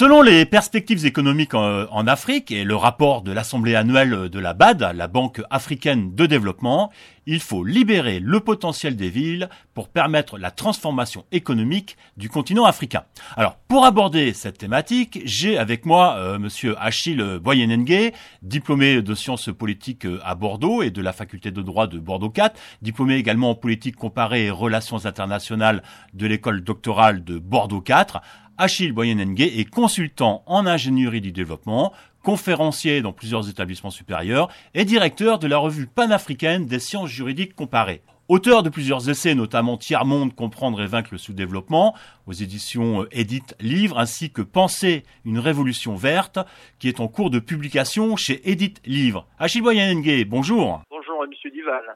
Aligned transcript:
Selon 0.00 0.22
les 0.22 0.46
perspectives 0.46 1.04
économiques 1.04 1.52
en, 1.52 2.06
Afrique 2.06 2.50
et 2.50 2.64
le 2.64 2.74
rapport 2.74 3.20
de 3.20 3.32
l'Assemblée 3.32 3.74
annuelle 3.74 4.30
de 4.30 4.38
la 4.38 4.54
BAD, 4.54 4.92
la 4.94 5.08
Banque 5.08 5.42
africaine 5.50 6.14
de 6.14 6.24
développement, 6.24 6.90
il 7.26 7.38
faut 7.38 7.64
libérer 7.64 8.18
le 8.18 8.40
potentiel 8.40 8.96
des 8.96 9.10
villes 9.10 9.50
pour 9.74 9.90
permettre 9.90 10.38
la 10.38 10.50
transformation 10.50 11.26
économique 11.32 11.98
du 12.16 12.30
continent 12.30 12.64
africain. 12.64 13.04
Alors, 13.36 13.56
pour 13.68 13.84
aborder 13.84 14.32
cette 14.32 14.56
thématique, 14.56 15.20
j'ai 15.26 15.58
avec 15.58 15.84
moi 15.84 16.16
euh, 16.16 16.38
monsieur 16.38 16.74
Achille 16.80 17.38
Boyenengue, 17.38 18.12
diplômé 18.40 19.02
de 19.02 19.14
sciences 19.14 19.50
politiques 19.52 20.06
euh, 20.06 20.18
à 20.24 20.34
Bordeaux 20.34 20.80
et 20.80 20.90
de 20.90 21.02
la 21.02 21.12
faculté 21.12 21.50
de 21.50 21.60
droit 21.60 21.86
de 21.86 21.98
Bordeaux 21.98 22.30
4, 22.30 22.58
diplômé 22.80 23.16
également 23.16 23.50
en 23.50 23.54
politique 23.54 23.96
comparée 23.96 24.46
et 24.46 24.50
relations 24.50 25.04
internationales 25.04 25.82
de 26.14 26.26
l'école 26.26 26.64
doctorale 26.64 27.22
de 27.22 27.38
Bordeaux 27.38 27.82
4. 27.82 28.22
Achille 28.60 28.92
Boyenengue 28.92 29.40
est 29.40 29.70
consultant 29.70 30.42
en 30.44 30.66
ingénierie 30.66 31.22
du 31.22 31.32
développement, 31.32 31.94
conférencier 32.22 33.00
dans 33.00 33.14
plusieurs 33.14 33.48
établissements 33.48 33.88
supérieurs 33.88 34.50
et 34.74 34.84
directeur 34.84 35.38
de 35.38 35.46
la 35.46 35.56
revue 35.56 35.86
panafricaine 35.86 36.66
des 36.66 36.78
sciences 36.78 37.08
juridiques 37.08 37.54
comparées. 37.54 38.02
Auteur 38.28 38.62
de 38.62 38.68
plusieurs 38.68 39.08
essais, 39.08 39.34
notamment 39.34 39.78
Tiers-Monde, 39.78 40.34
Comprendre 40.34 40.82
et 40.82 40.86
vaincre 40.86 41.08
le 41.12 41.16
sous-développement, 41.18 41.96
aux 42.26 42.34
éditions 42.34 43.06
Edith 43.12 43.56
Livre, 43.60 43.98
ainsi 43.98 44.30
que 44.30 44.42
Penser 44.42 45.04
une 45.24 45.38
révolution 45.38 45.96
verte, 45.96 46.38
qui 46.78 46.88
est 46.88 47.00
en 47.00 47.08
cours 47.08 47.30
de 47.30 47.38
publication 47.38 48.14
chez 48.16 48.42
Edith 48.50 48.82
Livre. 48.84 49.26
Achille 49.38 49.62
Boyenengue, 49.62 50.26
bonjour. 50.28 50.82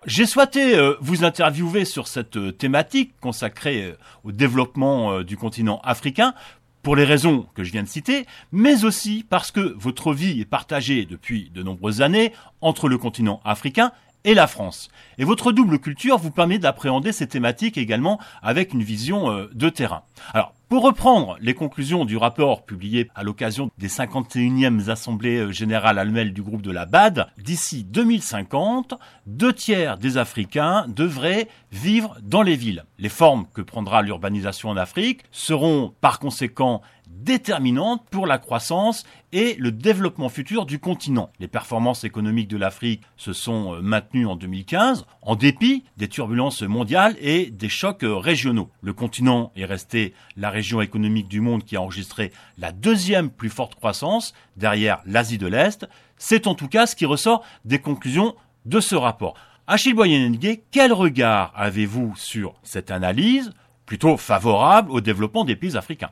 J'ai 0.06 0.26
souhaité 0.26 0.76
euh, 0.76 0.94
vous 1.00 1.24
interviewer 1.24 1.84
sur 1.84 2.08
cette 2.08 2.36
euh, 2.36 2.52
thématique 2.52 3.14
consacrée 3.20 3.84
euh, 3.84 3.96
au 4.22 4.32
développement 4.32 5.22
du 5.22 5.36
continent 5.36 5.80
africain 5.82 6.34
pour 6.84 6.96
les 6.96 7.04
raisons 7.04 7.46
que 7.54 7.64
je 7.64 7.72
viens 7.72 7.82
de 7.82 7.88
citer, 7.88 8.26
mais 8.52 8.84
aussi 8.84 9.24
parce 9.28 9.50
que 9.50 9.74
votre 9.78 10.12
vie 10.12 10.40
est 10.42 10.44
partagée 10.44 11.06
depuis 11.06 11.50
de 11.52 11.62
nombreuses 11.62 12.02
années 12.02 12.32
entre 12.60 12.88
le 12.88 12.98
continent 12.98 13.40
africain 13.42 13.90
et 14.24 14.34
la 14.34 14.46
France. 14.46 14.88
Et 15.18 15.24
votre 15.24 15.52
double 15.52 15.78
culture 15.78 16.18
vous 16.18 16.30
permet 16.30 16.58
d'appréhender 16.58 17.12
ces 17.12 17.28
thématiques 17.28 17.78
également 17.78 18.18
avec 18.42 18.72
une 18.72 18.82
vision 18.82 19.48
de 19.52 19.68
terrain. 19.68 20.02
Alors, 20.32 20.54
pour 20.74 20.82
reprendre 20.82 21.36
les 21.40 21.54
conclusions 21.54 22.04
du 22.04 22.16
rapport 22.16 22.64
publié 22.64 23.08
à 23.14 23.22
l'occasion 23.22 23.70
des 23.78 23.86
51e 23.86 24.88
assemblées 24.90 25.36
euh, 25.36 25.52
générales 25.52 25.98
annuelles 25.98 26.32
du 26.32 26.42
groupe 26.42 26.62
de 26.62 26.72
la 26.72 26.84
BAD, 26.84 27.28
d'ici 27.38 27.84
2050, 27.84 28.94
deux 29.26 29.52
tiers 29.52 29.98
des 29.98 30.16
Africains 30.16 30.86
devraient 30.88 31.48
vivre 31.70 32.16
dans 32.22 32.42
les 32.42 32.56
villes. 32.56 32.86
Les 32.98 33.08
formes 33.08 33.46
que 33.54 33.62
prendra 33.62 34.02
l'urbanisation 34.02 34.70
en 34.70 34.76
Afrique 34.76 35.20
seront 35.30 35.94
par 36.00 36.18
conséquent 36.18 36.80
déterminante 37.06 38.06
pour 38.10 38.26
la 38.26 38.38
croissance 38.38 39.04
et 39.32 39.56
le 39.58 39.72
développement 39.72 40.28
futur 40.28 40.66
du 40.66 40.78
continent. 40.78 41.30
Les 41.40 41.48
performances 41.48 42.04
économiques 42.04 42.48
de 42.48 42.56
l'Afrique 42.56 43.02
se 43.16 43.32
sont 43.32 43.74
euh, 43.74 43.80
maintenues 43.80 44.26
en 44.26 44.36
2015 44.36 45.06
en 45.22 45.36
dépit 45.36 45.84
des 45.96 46.08
turbulences 46.08 46.62
mondiales 46.62 47.16
et 47.20 47.50
des 47.50 47.68
chocs 47.68 48.04
euh, 48.04 48.16
régionaux. 48.16 48.70
Le 48.82 48.92
continent 48.92 49.52
est 49.56 49.64
resté 49.64 50.14
la 50.36 50.50
région 50.50 50.80
économique 50.80 51.28
du 51.28 51.40
monde 51.40 51.64
qui 51.64 51.76
a 51.76 51.82
enregistré 51.82 52.32
la 52.58 52.72
deuxième 52.72 53.30
plus 53.30 53.50
forte 53.50 53.74
croissance 53.74 54.34
derrière 54.56 55.00
l'Asie 55.06 55.38
de 55.38 55.46
l'Est. 55.46 55.88
C'est 56.16 56.46
en 56.46 56.54
tout 56.54 56.68
cas 56.68 56.86
ce 56.86 56.96
qui 56.96 57.06
ressort 57.06 57.44
des 57.64 57.78
conclusions 57.78 58.34
de 58.66 58.80
ce 58.80 58.94
rapport. 58.94 59.34
Achille 59.66 59.94
Boyenengue, 59.94 60.62
quel 60.70 60.92
regard 60.92 61.52
avez-vous 61.56 62.14
sur 62.16 62.54
cette 62.62 62.90
analyse 62.90 63.52
plutôt 63.86 64.16
favorable 64.16 64.90
au 64.90 65.00
développement 65.00 65.44
des 65.44 65.56
pays 65.56 65.76
africains? 65.76 66.10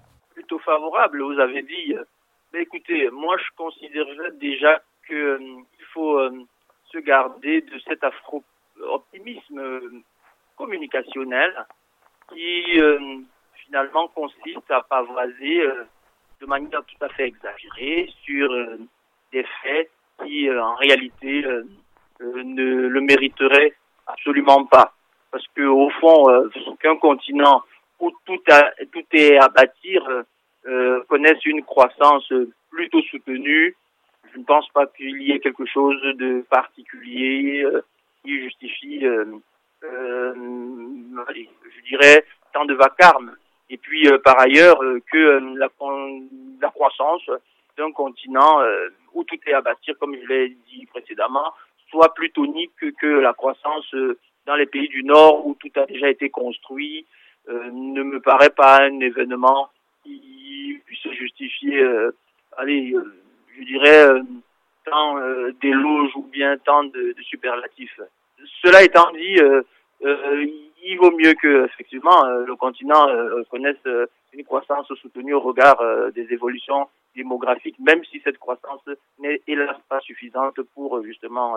Favorable. 0.58 1.22
Vous 1.22 1.38
avez 1.38 1.62
dit, 1.62 1.94
euh, 1.94 2.04
mais 2.52 2.62
écoutez, 2.62 3.10
moi 3.10 3.36
je 3.38 3.56
considérerais 3.56 4.32
déjà 4.32 4.80
qu'il 5.06 5.16
euh, 5.16 5.38
faut 5.92 6.18
euh, 6.18 6.30
se 6.90 6.98
garder 6.98 7.60
de 7.62 7.78
cet 7.86 8.04
afro-optimisme 8.04 10.02
communicationnel 10.56 11.66
qui 12.28 12.80
finalement 13.64 14.08
consiste 14.08 14.70
à 14.70 14.82
pavoiser 14.82 15.66
de 16.40 16.46
manière 16.46 16.82
tout 16.84 17.04
à 17.04 17.08
fait 17.08 17.28
exagérée 17.28 18.10
sur 18.24 18.48
des 19.32 19.44
faits 19.62 19.90
qui 20.22 20.50
en 20.50 20.74
réalité 20.74 21.42
ne 22.20 22.88
le 22.88 23.00
mériteraient 23.00 23.74
absolument 24.06 24.66
pas. 24.66 24.92
Parce 25.30 25.46
que 25.54 25.62
au 25.62 25.88
fond, 26.00 26.26
qu'un 26.80 26.96
continent 26.96 27.62
où 27.98 28.10
tout, 28.26 28.38
tout 28.92 29.06
est 29.12 29.38
à 29.38 29.48
bâtir 29.48 30.24
euh, 30.64 31.02
connaissent 31.08 31.44
une 31.44 31.64
croissance 31.64 32.32
plutôt 32.70 33.02
soutenue. 33.02 33.74
Je 34.32 34.38
ne 34.38 34.44
pense 34.44 34.68
pas 34.68 34.86
qu'il 34.86 35.20
y 35.22 35.32
ait 35.32 35.40
quelque 35.40 35.66
chose 35.66 36.00
de 36.16 36.44
particulier 36.48 37.64
euh, 37.64 37.82
qui 38.22 38.40
justifie, 38.42 39.04
euh, 39.04 39.24
allez, 41.26 41.48
je 41.64 41.88
dirais, 41.88 42.24
tant 42.52 42.64
de 42.64 42.74
vacarme. 42.74 43.34
Et 43.70 43.76
puis, 43.76 44.08
par 44.22 44.38
ailleurs, 44.38 44.78
que 45.10 45.56
la, 45.58 45.68
la 46.60 46.68
croissance 46.68 47.28
d'un 47.76 47.90
continent 47.90 48.60
où 49.14 49.24
tout 49.24 49.38
est 49.46 49.54
à 49.54 49.62
bâtir, 49.62 49.94
comme 49.98 50.14
je 50.14 50.26
l'ai 50.28 50.56
dit 50.68 50.86
précédemment, 50.86 51.54
soit 51.88 52.12
plus 52.14 52.30
tonique 52.30 52.70
que 53.00 53.06
la 53.06 53.32
croissance 53.32 53.94
dans 54.46 54.56
les 54.56 54.66
pays 54.66 54.88
du 54.88 55.02
Nord 55.02 55.46
où 55.46 55.56
tout 55.58 55.70
a 55.76 55.86
déjà 55.86 56.10
été 56.10 56.28
construit, 56.28 57.06
ne 57.48 58.02
me 58.02 58.20
paraît 58.20 58.50
pas 58.50 58.82
un 58.82 59.00
événement 59.00 59.70
puisse 60.84 61.12
justifier, 61.12 61.80
euh, 61.80 62.10
allez, 62.56 62.92
euh, 62.94 63.22
je 63.58 63.64
dirais, 63.64 64.08
euh, 64.08 64.22
tant 64.84 65.16
d'éloges 65.60 66.10
ou 66.16 66.24
bien 66.24 66.56
tant 66.58 66.84
de, 66.84 67.14
de, 67.16 67.22
superlatifs. 67.22 68.00
Cela 68.62 68.82
étant 68.82 69.12
dit, 69.12 69.36
il 70.84 70.98
vaut 70.98 71.10
mieux 71.12 71.34
que 71.34 71.66
effectivement 71.66 72.24
le 72.24 72.56
continent 72.56 73.06
connaisse 73.50 73.84
une 74.32 74.44
croissance 74.44 74.86
soutenue 75.00 75.34
au 75.34 75.40
regard 75.40 75.80
des 76.14 76.32
évolutions 76.32 76.88
démographiques, 77.14 77.78
même 77.78 78.02
si 78.04 78.20
cette 78.24 78.38
croissance 78.38 78.80
n'est 79.18 79.40
hélas 79.46 79.76
pas 79.88 80.00
suffisante 80.00 80.60
pour 80.74 81.02
justement 81.04 81.56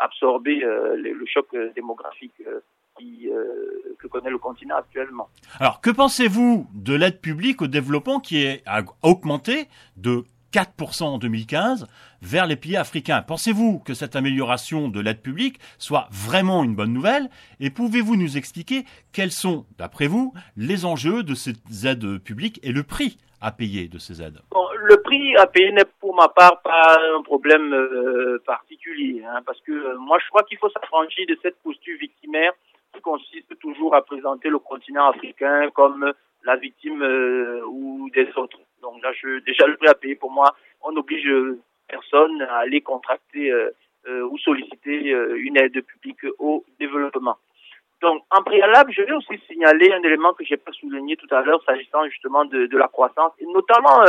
absorber 0.00 0.60
le 0.60 1.26
choc 1.26 1.46
démographique 1.74 2.34
qui, 2.98 3.28
euh, 3.30 3.96
que 3.98 4.06
connaît 4.06 4.30
le 4.30 4.38
continent 4.38 4.76
actuellement. 4.76 5.28
Alors, 5.58 5.80
que 5.80 5.90
pensez-vous 5.90 6.66
de 6.74 6.94
l'aide 6.94 7.20
publique 7.20 7.62
au 7.62 7.66
développement 7.66 8.20
qui 8.20 8.44
est, 8.44 8.62
a 8.66 8.82
augmenté 9.02 9.68
de 9.96 10.24
4% 10.54 11.02
en 11.02 11.18
2015 11.18 11.88
vers 12.22 12.46
les 12.46 12.54
pays 12.54 12.76
africains. 12.76 13.22
Pensez-vous 13.22 13.80
que 13.80 13.92
cette 13.92 14.14
amélioration 14.14 14.86
de 14.88 15.00
l'aide 15.00 15.20
publique 15.20 15.58
soit 15.78 16.06
vraiment 16.12 16.62
une 16.62 16.76
bonne 16.76 16.92
nouvelle 16.92 17.28
Et 17.58 17.70
pouvez-vous 17.70 18.14
nous 18.14 18.36
expliquer 18.36 18.84
quels 19.12 19.32
sont, 19.32 19.66
d'après 19.78 20.06
vous, 20.06 20.32
les 20.56 20.84
enjeux 20.84 21.24
de 21.24 21.34
ces 21.34 21.54
aides 21.84 22.18
publiques 22.18 22.60
et 22.62 22.70
le 22.70 22.84
prix 22.84 23.18
à 23.40 23.50
payer 23.50 23.88
de 23.88 23.98
ces 23.98 24.22
aides? 24.22 24.42
Le 24.76 24.96
prix 25.02 25.36
à 25.36 25.48
payer 25.48 25.72
n'est 25.72 25.90
pour 25.98 26.14
ma 26.14 26.28
part 26.28 26.62
pas 26.62 27.00
un 27.16 27.22
problème 27.22 27.72
euh, 27.74 28.40
particulier, 28.46 29.24
hein, 29.26 29.40
parce 29.44 29.60
que 29.62 29.72
euh, 29.72 29.98
moi 29.98 30.18
je 30.22 30.28
crois 30.28 30.44
qu'il 30.44 30.58
faut 30.58 30.70
s'affranchir 30.70 31.26
de 31.26 31.36
cette 31.42 31.60
posture 31.64 31.98
victimaire 31.98 32.52
qui 32.94 33.00
consiste 33.00 33.58
toujours 33.58 33.96
à 33.96 34.02
présenter 34.02 34.50
le 34.50 34.60
continent 34.60 35.08
africain 35.08 35.68
comme 35.74 36.12
la 36.44 36.56
victime 36.56 37.02
euh, 37.02 37.62
ou 37.66 38.08
des 38.14 38.28
autres. 38.36 38.60
Donc 38.84 39.02
là, 39.02 39.12
je, 39.12 39.40
déjà 39.40 39.66
le 39.66 39.76
prix 39.76 39.88
à 39.88 39.94
payer 39.94 40.14
pour 40.14 40.30
moi, 40.30 40.54
on 40.82 40.92
n'oblige 40.92 41.28
personne 41.88 42.42
à 42.42 42.58
aller 42.58 42.80
contracter 42.80 43.50
euh, 43.50 43.70
euh, 44.06 44.28
ou 44.28 44.38
solliciter 44.38 45.10
une 45.36 45.56
aide 45.56 45.80
publique 45.82 46.24
au 46.38 46.64
développement. 46.78 47.36
Donc, 48.02 48.22
en 48.30 48.42
préalable, 48.42 48.92
je 48.92 49.00
vais 49.00 49.12
aussi 49.12 49.40
signaler 49.48 49.90
un 49.92 50.02
élément 50.02 50.34
que 50.34 50.44
j'ai 50.44 50.58
pas 50.58 50.72
souligné 50.72 51.16
tout 51.16 51.32
à 51.34 51.40
l'heure 51.40 51.62
s'agissant 51.64 52.04
justement 52.06 52.44
de, 52.44 52.66
de, 52.66 52.76
la 52.76 52.88
croissance, 52.88 53.32
et 53.38 53.46
notamment 53.46 54.04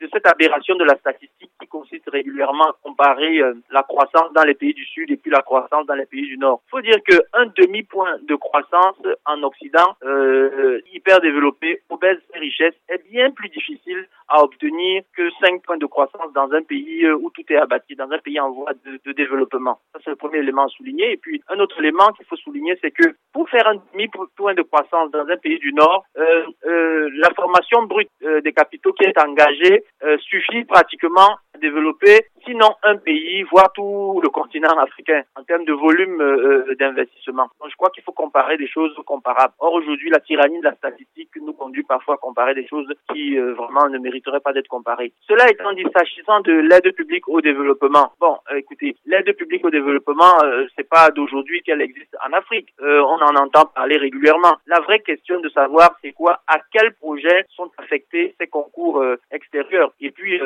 de 0.00 0.08
cette 0.12 0.26
aberration 0.26 0.76
de 0.76 0.84
la 0.84 0.96
statistique 0.96 1.50
qui 1.60 1.66
consiste 1.68 2.08
régulièrement 2.10 2.70
à 2.70 2.76
comparer 2.82 3.38
euh, 3.38 3.54
la 3.70 3.82
croissance 3.82 4.32
dans 4.34 4.44
les 4.44 4.54
pays 4.54 4.74
du 4.74 4.84
Sud 4.84 5.10
et 5.10 5.16
puis 5.16 5.30
la 5.30 5.42
croissance 5.42 5.86
dans 5.86 5.94
les 5.94 6.06
pays 6.06 6.26
du 6.26 6.38
Nord. 6.38 6.62
Il 6.66 6.70
faut 6.70 6.80
dire 6.80 7.02
qu'un 7.02 7.46
demi-point 7.56 8.18
de 8.22 8.34
croissance 8.34 8.96
en 9.24 9.42
Occident, 9.42 9.96
euh, 10.04 10.80
hyper 10.92 11.20
développé, 11.20 11.82
obèse 11.88 12.18
et 12.34 12.38
richesse, 12.38 12.74
est 12.88 13.02
bien 13.10 13.30
plus 13.30 13.48
difficile 13.48 14.06
à 14.28 14.42
obtenir 14.42 15.02
que 15.16 15.30
5 15.40 15.62
points 15.62 15.78
de 15.78 15.86
croissance 15.86 16.32
dans 16.34 16.50
un 16.52 16.62
pays 16.62 17.04
euh, 17.04 17.16
où 17.16 17.30
tout 17.30 17.44
est 17.48 17.56
abattu, 17.56 17.94
dans 17.94 18.10
un 18.10 18.18
pays 18.18 18.40
en 18.40 18.50
voie 18.50 18.72
de, 18.84 19.00
de 19.04 19.12
développement. 19.12 19.78
Ça, 19.92 20.00
c'est 20.04 20.10
le 20.10 20.16
premier 20.16 20.38
élément 20.38 20.64
à 20.64 20.68
souligner. 20.68 21.12
Et 21.12 21.16
puis, 21.16 21.42
un 21.48 21.58
autre 21.60 21.78
élément 21.78 22.08
qu'il 22.12 22.26
faut 22.26 22.36
souligner, 22.36 22.76
c'est 22.82 22.90
que 22.90 23.14
pour 23.32 23.48
faire 23.48 23.68
un 23.68 23.80
demi-point 23.92 24.54
de 24.54 24.62
croissance 24.62 25.10
dans 25.10 25.26
un 25.26 25.36
pays 25.36 25.58
du 25.58 25.72
Nord, 25.72 26.04
euh, 26.18 26.44
euh, 26.66 27.08
la 27.14 27.30
formation 27.34 27.84
brute 27.84 28.10
des 28.20 28.52
capitaux 28.52 28.92
qui 28.92 29.04
est 29.04 29.18
engagée 29.18 29.84
suffit 30.28 30.64
pratiquement 30.64 31.38
développer, 31.66 32.26
sinon 32.46 32.70
un 32.82 32.96
pays, 32.96 33.42
voire 33.50 33.70
tout 33.72 34.20
le 34.22 34.28
continent 34.28 34.76
africain, 34.78 35.22
en 35.34 35.42
termes 35.42 35.64
de 35.64 35.72
volume 35.72 36.20
euh, 36.20 36.74
d'investissement. 36.78 37.48
Donc, 37.60 37.70
je 37.70 37.76
crois 37.76 37.90
qu'il 37.90 38.04
faut 38.04 38.12
comparer 38.12 38.56
des 38.56 38.68
choses 38.68 38.94
comparables. 39.04 39.54
Or, 39.58 39.72
aujourd'hui, 39.74 40.10
la 40.10 40.20
tyrannie 40.20 40.60
de 40.60 40.64
la 40.64 40.74
statistique 40.74 41.30
nous 41.40 41.52
conduit 41.52 41.82
parfois 41.82 42.14
à 42.14 42.18
comparer 42.18 42.54
des 42.54 42.66
choses 42.66 42.90
qui 43.12 43.36
euh, 43.36 43.54
vraiment 43.54 43.88
ne 43.88 43.98
mériteraient 43.98 44.40
pas 44.40 44.52
d'être 44.52 44.68
comparées. 44.68 45.12
Cela 45.28 45.50
étant 45.50 45.72
dit, 45.72 45.84
s'agissant 45.94 46.40
de 46.40 46.52
l'aide 46.52 46.94
publique 46.94 47.28
au 47.28 47.40
développement, 47.40 48.12
bon, 48.20 48.36
écoutez, 48.54 48.96
l'aide 49.06 49.32
publique 49.36 49.64
au 49.64 49.70
développement, 49.70 50.34
c'est 50.76 50.88
pas 50.88 51.10
d'aujourd'hui 51.10 51.62
qu'elle 51.62 51.80
existe 51.80 52.16
en 52.26 52.32
Afrique. 52.32 52.68
on 52.80 53.18
en 53.28 53.34
entend 53.44 53.66
parler 53.74 53.96
régulièrement. 53.96 54.54
La 54.66 54.80
vraie 54.80 55.00
question 55.00 55.40
de 55.40 55.48
savoir, 55.48 55.90
c'est 56.02 56.12
quoi, 56.12 56.40
à 56.46 56.58
quel 56.72 56.92
projet 56.94 57.44
sont 57.56 57.70
affectés 57.78 58.34
ces 58.38 58.46
concours 58.46 59.02
extérieurs 59.30 59.92
et 60.00 60.10
puis 60.10 60.40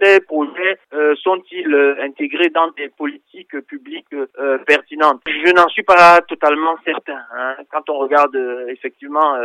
ces 0.00 0.20
projets 0.20 0.65
euh, 0.92 1.14
sont-ils 1.16 1.72
euh, 1.72 2.02
intégrés 2.02 2.50
dans 2.50 2.70
des 2.72 2.88
politiques 2.88 3.58
publiques 3.66 4.14
euh, 4.14 4.58
pertinentes? 4.58 5.22
Je 5.26 5.52
n'en 5.52 5.68
suis 5.68 5.82
pas 5.82 6.20
totalement 6.22 6.76
certain. 6.84 7.20
Hein. 7.34 7.56
Quand 7.70 7.88
on 7.90 7.98
regarde 7.98 8.36
effectivement 8.68 9.36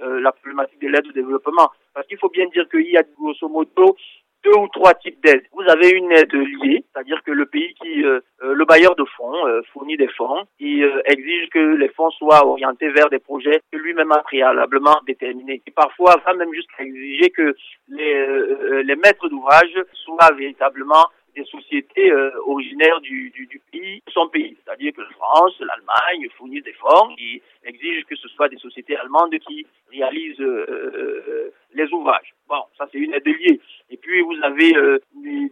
la 0.00 0.32
problématique 0.32 0.80
de 0.80 0.88
l'aide 0.88 1.06
au 1.08 1.12
développement, 1.12 1.70
parce 1.94 2.06
qu'il 2.06 2.18
faut 2.18 2.28
bien 2.28 2.46
dire 2.48 2.68
qu'il 2.68 2.90
y 2.90 2.96
a 2.96 3.02
grosso 3.18 3.48
modo 3.48 3.96
deux 4.44 4.56
ou 4.58 4.68
trois 4.68 4.94
types 4.94 5.22
d'aides. 5.24 5.44
Vous 5.52 5.68
avez 5.68 5.90
une 5.90 6.12
aide 6.12 6.32
liée, 6.32 6.84
c'est-à-dire 6.92 7.22
que 7.24 7.30
le 7.30 7.46
pays 7.46 7.74
qui, 7.74 8.02
le 8.02 8.64
bailleur 8.64 8.94
de 8.94 9.04
fonds 9.16 9.62
fournit 9.72 9.96
des 9.96 10.08
fonds 10.08 10.44
et 10.60 10.82
exige 11.06 11.48
que 11.50 11.76
les 11.76 11.88
fonds 11.88 12.10
soient 12.10 12.46
orientés 12.46 12.90
vers 12.90 13.08
des 13.08 13.18
projets 13.18 13.60
que 13.72 13.78
lui-même 13.78 14.12
a 14.12 14.18
préalablement 14.18 15.00
déterminés. 15.06 15.62
Et 15.66 15.70
parfois 15.70 16.16
va 16.24 16.34
même 16.34 16.52
jusqu'à 16.52 16.84
exiger 16.84 17.30
que 17.30 17.54
les, 17.88 18.82
les 18.82 18.96
maîtres 18.96 19.28
d'ouvrage 19.28 19.74
soient 19.92 20.32
véritablement 20.36 21.06
des 21.34 21.44
sociétés 21.44 22.10
euh, 22.10 22.30
originaires 22.46 23.00
du, 23.00 23.30
du, 23.30 23.46
du, 23.46 23.60
pays, 23.72 24.02
son 24.08 24.28
pays. 24.28 24.56
C'est-à-dire 24.64 24.92
que 24.92 25.00
la 25.00 25.10
France, 25.10 25.54
l'Allemagne 25.60 26.28
fournissent 26.36 26.64
des 26.64 26.72
fonds 26.74 27.14
qui 27.16 27.42
exigent 27.64 28.04
que 28.08 28.16
ce 28.16 28.28
soit 28.28 28.48
des 28.48 28.56
sociétés 28.56 28.96
allemandes 28.96 29.36
qui 29.38 29.66
réalisent 29.90 30.40
euh, 30.40 30.66
euh, 30.68 31.50
les 31.74 31.90
ouvrages. 31.92 32.34
Bon, 32.48 32.62
ça 32.78 32.86
c'est 32.92 32.98
une 32.98 33.14
aide 33.14 33.26
liée. 33.26 33.60
Et 33.90 33.96
puis 33.96 34.20
vous 34.20 34.36
avez 34.42 34.72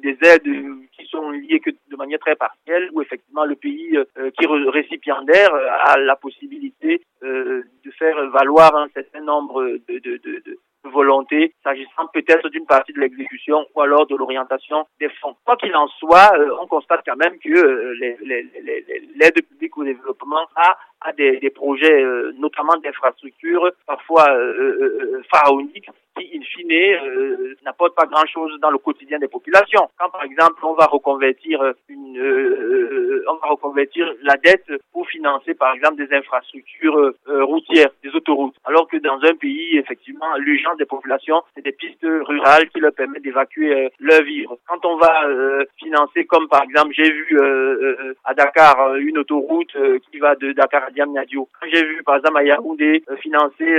des 0.02 0.18
aides 0.22 0.88
qui 0.96 1.06
sont 1.06 1.30
liées 1.30 1.60
que 1.60 1.70
de 1.70 1.96
manière 1.96 2.18
très 2.18 2.36
partielle, 2.36 2.90
où 2.92 3.00
effectivement 3.02 3.44
le 3.44 3.56
pays 3.56 3.96
qui 4.16 4.44
est 4.44 4.70
récipiendaire 4.70 5.54
a 5.54 5.98
la 5.98 6.16
possibilité 6.16 7.02
de 7.22 7.90
faire 7.98 8.28
valoir 8.30 8.76
un 8.76 8.88
certain 8.90 9.22
nombre 9.22 9.78
de, 9.88 9.98
de, 9.98 10.16
de 10.18 10.58
volonté 10.84 11.54
s'agissant 11.62 12.06
peut-être 12.12 12.48
d'une 12.48 12.66
partie 12.66 12.92
de 12.92 13.00
l'exécution 13.00 13.66
ou 13.74 13.80
alors 13.80 14.06
de 14.06 14.16
l'orientation 14.16 14.86
des 15.00 15.08
fonds. 15.20 15.36
Quoi 15.44 15.56
qu'il 15.56 15.74
en 15.76 15.88
soit, 15.88 16.32
euh, 16.38 16.56
on 16.60 16.66
constate 16.66 17.02
quand 17.06 17.16
même 17.16 17.38
que 17.38 17.50
euh, 17.50 17.94
l'aide 19.16 19.46
publique 19.48 19.76
au 19.76 19.84
développement 19.84 20.46
a, 20.56 20.76
a 21.00 21.12
des, 21.12 21.38
des 21.38 21.50
projets, 21.50 22.02
euh, 22.02 22.32
notamment 22.38 22.76
d'infrastructures, 22.76 23.70
parfois 23.86 24.26
pharaoniques, 25.30 25.88
qui, 26.16 26.30
in 26.36 26.42
fine, 26.42 27.56
n'apportent 27.64 27.94
pas 27.94 28.06
grand-chose 28.06 28.58
dans 28.60 28.70
le 28.70 28.78
quotidien 28.78 29.18
des 29.18 29.28
populations. 29.28 29.88
Quand, 29.98 30.10
par 30.10 30.24
exemple, 30.24 30.64
on 30.64 30.74
va 30.74 30.86
reconvertir 30.86 31.60
une, 31.88 33.22
on 33.28 33.34
va 33.34 33.48
reconvertir 33.48 34.12
la 34.22 34.36
dette 34.36 34.70
pour 34.92 35.06
financer, 35.08 35.54
par 35.54 35.74
exemple, 35.74 35.96
des 35.96 36.14
infrastructures 36.14 37.12
routières, 37.26 37.90
des 38.02 38.14
autoroutes, 38.14 38.56
alors 38.64 38.88
que 38.88 38.96
dans 38.98 39.18
un 39.22 39.34
pays, 39.34 39.78
effectivement, 39.78 40.36
l'urgence 40.38 40.76
des 40.76 40.86
populations, 40.86 41.42
c'est 41.54 41.64
des 41.64 41.72
pistes 41.72 42.02
rurales 42.02 42.68
qui 42.70 42.80
leur 42.80 42.92
permettent 42.92 43.22
d'évacuer 43.22 43.72
euh, 43.74 43.88
leur 44.00 44.22
vivre. 44.22 44.56
Quand 44.66 44.84
on 44.84 44.96
va 44.96 45.26
euh, 45.26 45.64
financer, 45.76 46.24
comme 46.24 46.48
par 46.48 46.62
exemple, 46.62 46.92
j'ai 46.92 47.10
vu 47.10 47.38
euh, 47.40 48.14
à 48.24 48.34
Dakar 48.34 48.96
une 48.96 49.18
autoroute 49.18 49.76
qui 50.10 50.18
va 50.18 50.34
de 50.36 50.52
Dakar 50.52 50.84
à 50.84 50.90
Diamniadio. 50.90 51.48
J'ai 51.70 51.84
vu 51.84 52.02
par 52.02 52.16
exemple 52.16 52.38
à 52.38 52.44
Yaoundé 52.44 53.02
financer 53.20 53.70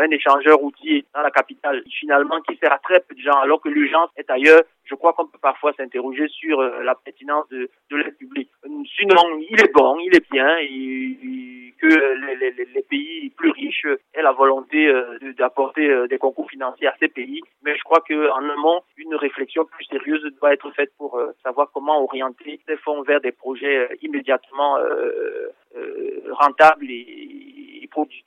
un 0.00 0.10
échangeur 0.10 0.58
routier 0.58 1.04
dans 1.14 1.22
la 1.22 1.30
capitale, 1.30 1.73
finalement 1.98 2.40
qui 2.42 2.56
sert 2.56 2.72
à 2.72 2.78
très 2.78 3.00
peu 3.00 3.14
de 3.14 3.20
gens, 3.20 3.38
alors 3.40 3.60
que 3.60 3.68
l'urgence 3.68 4.10
est 4.16 4.30
ailleurs. 4.30 4.62
Je 4.84 4.94
crois 4.94 5.14
qu'on 5.14 5.26
peut 5.26 5.38
parfois 5.40 5.72
s'interroger 5.72 6.28
sur 6.28 6.60
la 6.60 6.94
pertinence 6.94 7.48
de, 7.48 7.70
de 7.90 7.96
l'aide 7.96 8.16
publique. 8.18 8.50
Sinon, 8.96 9.38
il 9.50 9.58
est 9.58 9.72
bon, 9.72 9.98
il 9.98 10.14
est 10.14 10.30
bien, 10.30 10.58
et, 10.58 11.72
que 11.80 11.86
les, 12.40 12.82
pays 12.82 13.30
plus 13.30 13.50
riches 13.50 13.86
aient 14.14 14.22
la 14.22 14.32
volonté 14.32 14.92
d'apporter 15.38 16.06
des 16.08 16.18
concours 16.18 16.48
financiers 16.50 16.86
à 16.86 16.94
ces 17.00 17.08
pays. 17.08 17.40
Mais 17.64 17.76
je 17.76 17.82
crois 17.82 18.02
qu'en 18.06 18.48
amont, 18.48 18.82
une 18.96 19.14
réflexion 19.14 19.64
plus 19.64 19.84
sérieuse 19.86 20.22
doit 20.40 20.52
être 20.52 20.70
faite 20.72 20.92
pour 20.98 21.16
euh, 21.16 21.32
savoir 21.42 21.70
comment 21.72 22.02
orienter 22.02 22.60
ces 22.66 22.76
fonds 22.78 23.02
vers 23.02 23.20
des 23.20 23.32
projets 23.32 23.76
euh, 23.76 23.96
immédiatement 24.02 24.78
euh, 24.78 25.52
rentables 26.30 26.90
et, 26.90 27.88
productifs 27.90 28.23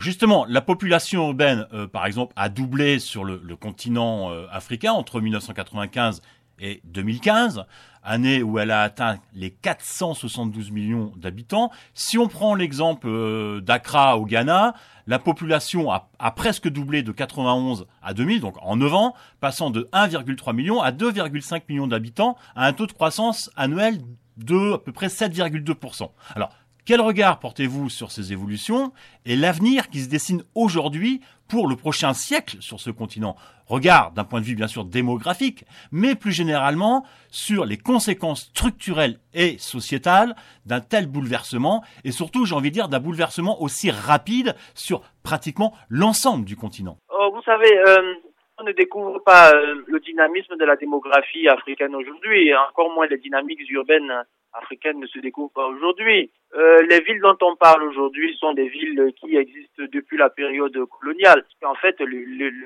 Justement, 0.00 0.44
la 0.48 0.60
population 0.60 1.28
urbaine, 1.28 1.66
par 1.92 2.06
exemple, 2.06 2.32
a 2.36 2.48
doublé 2.48 2.98
sur 2.98 3.24
le, 3.24 3.38
continent 3.56 4.30
africain 4.50 4.92
entre 4.92 5.20
1995 5.20 6.22
et 6.60 6.80
2015, 6.84 7.64
année 8.02 8.42
où 8.42 8.58
elle 8.58 8.70
a 8.70 8.82
atteint 8.82 9.18
les 9.34 9.50
472 9.50 10.70
millions 10.70 11.12
d'habitants. 11.16 11.70
Si 11.94 12.18
on 12.18 12.28
prend 12.28 12.54
l'exemple 12.54 13.08
euh, 13.08 13.60
d'Accra 13.60 14.18
au 14.18 14.24
Ghana, 14.24 14.74
la 15.06 15.18
population 15.18 15.90
a, 15.90 16.30
presque 16.36 16.68
doublé 16.68 17.02
de 17.02 17.12
91 17.12 17.86
à 18.02 18.14
2000, 18.14 18.40
donc 18.40 18.56
en 18.62 18.76
9 18.76 18.94
ans, 18.94 19.14
passant 19.40 19.70
de 19.70 19.88
1,3 19.92 20.54
million 20.54 20.80
à 20.80 20.92
2,5 20.92 21.62
millions 21.68 21.86
d'habitants, 21.86 22.36
à 22.54 22.66
un 22.66 22.72
taux 22.72 22.86
de 22.86 22.92
croissance 22.92 23.50
annuel 23.56 23.98
de 24.36 24.74
à 24.74 24.78
peu 24.78 24.92
près 24.92 25.08
7,2%. 25.08 26.10
Alors, 26.34 26.50
quel 26.90 27.02
regard 27.02 27.38
portez-vous 27.38 27.88
sur 27.88 28.10
ces 28.10 28.32
évolutions 28.32 28.92
et 29.24 29.36
l'avenir 29.36 29.90
qui 29.90 30.00
se 30.00 30.08
dessine 30.08 30.42
aujourd'hui 30.56 31.20
pour 31.46 31.68
le 31.68 31.76
prochain 31.76 32.14
siècle 32.14 32.56
sur 32.58 32.80
ce 32.80 32.90
continent? 32.90 33.36
Regard 33.68 34.10
d'un 34.10 34.24
point 34.24 34.40
de 34.40 34.44
vue 34.44 34.56
bien 34.56 34.66
sûr 34.66 34.84
démographique, 34.84 35.64
mais 35.92 36.16
plus 36.16 36.32
généralement 36.32 37.06
sur 37.30 37.64
les 37.64 37.76
conséquences 37.76 38.46
structurelles 38.46 39.20
et 39.34 39.56
sociétales 39.58 40.34
d'un 40.66 40.80
tel 40.80 41.06
bouleversement 41.06 41.84
et 42.02 42.10
surtout, 42.10 42.44
j'ai 42.44 42.56
envie 42.56 42.70
de 42.70 42.74
dire, 42.74 42.88
d'un 42.88 42.98
bouleversement 42.98 43.62
aussi 43.62 43.92
rapide 43.92 44.56
sur 44.74 45.02
pratiquement 45.22 45.72
l'ensemble 45.90 46.44
du 46.44 46.56
continent. 46.56 46.96
Oh, 47.08 47.30
vous 47.32 47.42
savez, 47.42 47.70
euh, 47.86 48.14
on 48.60 48.64
ne 48.64 48.72
découvre 48.72 49.18
pas 49.20 49.52
euh, 49.52 49.82
le 49.86 50.00
dynamisme 50.00 50.56
de 50.56 50.64
la 50.64 50.76
démographie 50.76 51.48
africaine 51.48 51.94
aujourd'hui, 51.94 52.54
encore 52.54 52.92
moins 52.92 53.06
les 53.06 53.16
dynamiques 53.16 53.68
urbaines 53.70 54.24
africaine 54.52 54.98
ne 54.98 55.06
se 55.06 55.18
découvre 55.20 55.50
pas 55.52 55.66
aujourd'hui. 55.66 56.30
Euh, 56.54 56.82
les 56.88 57.00
villes 57.00 57.20
dont 57.20 57.38
on 57.42 57.54
parle 57.54 57.84
aujourd'hui 57.84 58.36
sont 58.38 58.52
des 58.52 58.68
villes 58.68 59.12
qui 59.16 59.36
existent 59.36 59.84
depuis 59.92 60.18
la 60.18 60.28
période 60.28 60.76
coloniale. 60.86 61.44
En 61.64 61.76
fait, 61.76 61.96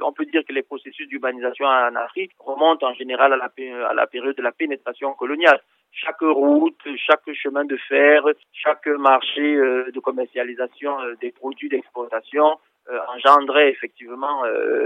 on 0.02 0.12
peut 0.12 0.25
dire 0.25 0.43
que 0.49 0.52
les 0.55 0.62
processus 0.62 1.06
d'urbanisation 1.08 1.67
en 1.67 1.94
Afrique 1.94 2.32
remontent 2.38 2.86
en 2.86 2.94
général 2.94 3.34
à 3.34 3.36
la, 3.36 3.51
à 3.89 3.94
la 3.94 4.06
période 4.06 4.36
de 4.36 4.43
la 4.43 4.53
pénétration 4.53 5.13
coloniale. 5.13 5.60
Chaque 5.93 6.22
route, 6.22 6.81
chaque 6.96 7.31
chemin 7.34 7.67
de 7.67 7.77
fer, 7.77 8.24
chaque 8.53 8.86
marché 8.86 9.55
euh, 9.55 9.91
de 9.93 10.01
commercialisation 10.01 10.96
des 11.20 11.31
produits 11.31 11.69
d'exportation 11.69 12.58
euh, 12.91 12.98
engendrait 13.14 13.70
effectivement 13.70 14.43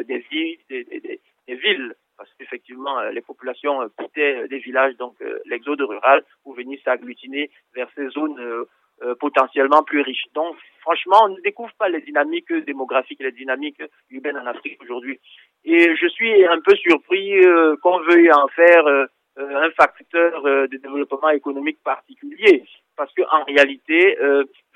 des 0.07 0.19
villes, 0.31 0.59
des, 0.69 0.85
des, 0.85 1.21
des 1.47 1.55
villes 1.55 1.95
parce 2.19 2.31
qu'effectivement, 2.37 2.99
euh, 2.99 3.11
les 3.13 3.23
populations 3.23 3.81
euh, 3.81 3.87
quittaient 3.99 4.43
euh, 4.43 4.49
des 4.49 4.59
villages, 4.59 4.97
donc 4.97 5.15
l'exode 5.47 5.81
rural, 5.81 6.25
pour 6.43 6.55
venir 6.55 6.79
s'agglutiner 6.85 7.51
vers 7.75 7.89
ces 7.95 8.09
zones 8.09 8.67
potentiellement 9.21 9.85
plus 9.85 10.01
riches. 10.01 10.25
Donc, 10.35 10.57
franchement, 10.81 11.19
on 11.27 11.29
ne 11.29 11.41
découvre 11.43 11.73
pas 11.79 11.89
les 11.89 12.01
dynamiques 12.01 12.53
démographiques, 12.53 13.21
les 13.21 13.31
dynamiques 13.31 13.81
urbaines 14.11 14.39
en 14.39 14.47
Afrique 14.47 14.83
aujourd'hui. 14.83 15.21
Et 15.65 15.95
je 15.95 16.09
suis 16.09 16.45
un 16.45 16.61
peu 16.61 16.75
surpris 16.75 17.41
qu'on 17.81 18.01
veuille 18.01 18.33
en 18.33 18.49
faire 18.49 18.85
un 19.37 19.71
facteur 19.81 20.43
de 20.43 20.77
développement 20.77 21.31
économique 21.31 21.79
particulier, 21.85 22.65
parce 22.97 23.15
qu'en 23.15 23.45
réalité, 23.45 24.19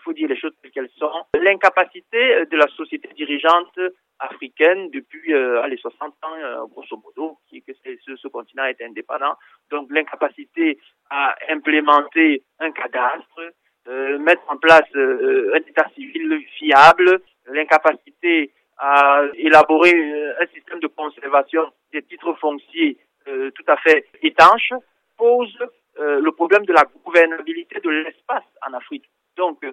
faut 0.03 0.13
dire 0.13 0.29
les 0.29 0.39
choses 0.39 0.53
telles 0.61 0.71
qu'elles 0.71 0.91
sont. 0.99 1.25
L'incapacité 1.41 2.47
de 2.47 2.57
la 2.57 2.67
société 2.69 3.09
dirigeante 3.15 3.79
africaine 4.23 4.91
depuis 4.91 5.35
euh, 5.35 5.67
les 5.67 5.77
60 5.77 6.15
ans, 6.23 6.35
euh, 6.37 6.67
grosso 6.67 6.97
modo, 6.97 7.39
que 7.51 7.73
ce, 8.17 8.29
continent 8.29 8.65
est 8.65 8.81
indépendant. 8.83 9.35
Donc 9.71 9.89
l'incapacité 9.91 10.79
à 11.11 11.35
implémenter 11.51 12.43
un 12.61 12.71
cadastre, 12.73 13.53
euh, 13.89 14.19
mettre 14.19 14.43
en 14.49 14.57
place 14.57 14.89
euh, 14.95 15.53
un 15.55 15.69
état 15.69 15.89
civil 15.95 16.45
fiable, 16.57 17.21
l'incapacité 17.47 18.53
à 18.79 19.23
élaborer 19.35 19.93
un 20.41 20.47
système 20.47 20.81
de 20.81 20.89
conservation 20.89 21.71
des 21.93 22.03
titres 22.03 22.35
fonciers 22.35 22.99
tout 23.25 23.65
à 23.69 23.77
fait 23.77 24.07
étanche, 24.23 24.73
pose 25.17 25.57
le 25.97 26.31
problème 26.33 26.65
de 26.65 26.73
la 26.73 26.85
gouvernabilité 27.05 27.79
de 27.79 27.91
l'espace 27.91 28.43
en 28.67 28.73
Afrique. 28.73 29.09
Donc, 29.37 29.65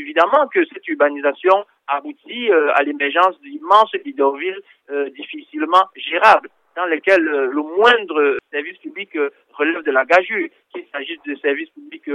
évidemment 0.00 0.48
que 0.48 0.64
cette 0.66 0.86
urbanisation 0.88 1.64
aboutit 1.86 2.50
euh, 2.50 2.72
à 2.74 2.82
l'émergence 2.82 3.40
d'immenses 3.40 3.94
bidonvilles 4.04 4.62
euh, 4.90 5.10
difficilement 5.10 5.84
gérables. 5.94 6.48
dans 6.76 6.86
lesquels 6.86 7.24
le 7.24 7.62
moindre 7.76 8.38
service 8.52 8.78
public 8.78 9.10
relève 9.52 9.82
de 9.82 9.90
la 9.90 10.04
gageure, 10.04 10.48
qu'il 10.72 10.84
s'agisse 10.92 11.20
des 11.26 11.36
services 11.36 11.70
publics, 11.70 12.10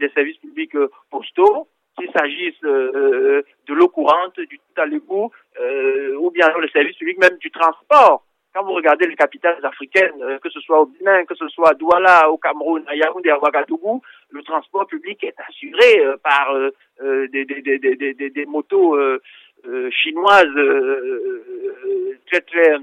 des 0.00 0.10
services 0.10 0.38
publics 0.38 0.76
postaux, 1.10 1.68
qu'il 1.96 2.10
s'agisse 2.10 2.58
de 2.62 3.74
l'eau 3.74 3.88
courante, 3.88 4.40
du 4.40 4.58
tout 4.58 4.80
à 4.80 4.86
l'égout, 4.86 5.30
ou 6.22 6.30
bien 6.30 6.48
le 6.58 6.68
service 6.70 6.96
public 6.96 7.18
même 7.18 7.36
du 7.38 7.50
transport. 7.50 8.24
Quand 8.54 8.64
vous 8.64 8.72
regardez 8.72 9.06
les 9.06 9.14
capitales 9.14 9.64
africaines, 9.64 10.38
que 10.42 10.50
ce 10.50 10.60
soit 10.60 10.80
au 10.80 10.86
Bénin, 10.86 11.24
que 11.24 11.34
ce 11.34 11.48
soit 11.48 11.70
à 11.70 11.74
Douala, 11.74 12.30
au 12.30 12.38
Cameroun, 12.38 12.82
à 12.86 12.96
Yaoundé, 12.96 13.30
à 13.30 13.38
Ouagadougou, 13.38 14.02
le 14.32 14.42
transport 14.42 14.86
public 14.86 15.22
est 15.24 15.34
assuré 15.48 16.02
par 16.22 16.54
des, 17.00 17.44
des, 17.44 17.62
des, 17.62 17.78
des, 17.78 18.30
des, 18.30 18.46
motos 18.46 18.96
chinoises 19.90 20.58
très 22.26 22.40
très 22.40 22.76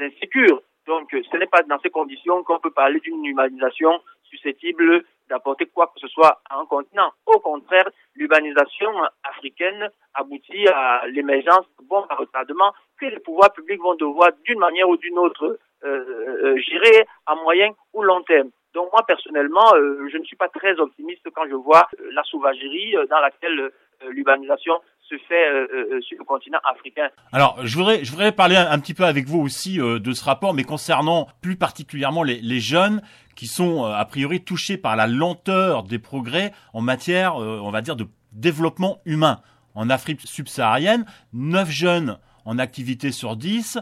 insécures. 0.00 0.62
Donc, 0.86 1.08
ce 1.12 1.36
n'est 1.36 1.46
pas 1.46 1.62
dans 1.62 1.78
ces 1.80 1.90
conditions 1.90 2.42
qu'on 2.42 2.58
peut 2.58 2.70
parler 2.70 3.00
d'une 3.00 3.24
humanisation 3.24 4.00
susceptible 4.24 5.04
d'apporter 5.28 5.66
quoi 5.66 5.86
que 5.86 6.00
ce 6.00 6.08
soit 6.08 6.40
à 6.50 6.58
un 6.58 6.66
continent. 6.66 7.12
Au 7.26 7.38
contraire, 7.38 7.88
l'urbanisation 8.16 8.90
africaine 9.22 9.88
aboutit 10.14 10.66
à 10.68 11.06
l'émergence 11.06 11.66
de 11.78 11.86
bombes 11.86 12.06
à 12.10 12.16
retardement 12.16 12.72
que 12.98 13.06
les 13.06 13.20
pouvoirs 13.20 13.52
publics 13.52 13.80
vont 13.80 13.94
devoir 13.94 14.30
d'une 14.44 14.58
manière 14.58 14.88
ou 14.88 14.96
d'une 14.96 15.18
autre 15.18 15.58
euh, 15.84 16.56
gérer 16.58 17.06
à 17.26 17.34
moyen 17.36 17.70
ou 17.94 18.02
long 18.02 18.22
terme. 18.22 18.50
Donc 18.80 18.90
moi 18.94 19.04
personnellement, 19.06 19.74
euh, 19.74 20.08
je 20.10 20.16
ne 20.16 20.24
suis 20.24 20.36
pas 20.36 20.48
très 20.48 20.72
optimiste 20.80 21.28
quand 21.34 21.42
je 21.46 21.54
vois 21.54 21.86
la 22.14 22.22
sauvagerie 22.24 22.94
dans 23.10 23.20
laquelle 23.20 23.70
l'urbanisation 24.08 24.72
se 25.02 25.16
fait 25.28 26.00
sur 26.00 26.16
le 26.18 26.24
continent 26.24 26.60
africain. 26.64 27.10
Alors, 27.32 27.58
je 27.62 27.76
voudrais, 27.76 28.02
je 28.02 28.10
voudrais 28.10 28.32
parler 28.32 28.56
un, 28.56 28.78
petit 28.78 28.94
peu 28.94 29.04
avec 29.04 29.26
vous 29.26 29.40
aussi 29.40 29.76
de 29.76 30.12
ce 30.12 30.24
rapport, 30.24 30.54
mais 30.54 30.64
concernant 30.64 31.26
plus 31.42 31.56
particulièrement 31.56 32.22
les, 32.22 32.40
les 32.40 32.60
jeunes 32.60 33.02
qui 33.36 33.46
sont 33.46 33.84
a 33.84 34.04
priori 34.06 34.42
touchés 34.42 34.78
par 34.78 34.96
la 34.96 35.06
lenteur 35.06 35.82
des 35.82 35.98
progrès 35.98 36.52
en 36.72 36.80
matière, 36.80 37.36
on 37.36 37.70
va 37.70 37.82
dire, 37.82 37.96
de 37.96 38.06
développement 38.32 39.00
humain. 39.04 39.42
En 39.74 39.90
Afrique 39.90 40.22
subsaharienne, 40.24 41.04
9 41.34 41.68
jeunes 41.68 42.18
en 42.46 42.58
activité 42.58 43.12
sur 43.12 43.36
10 43.36 43.78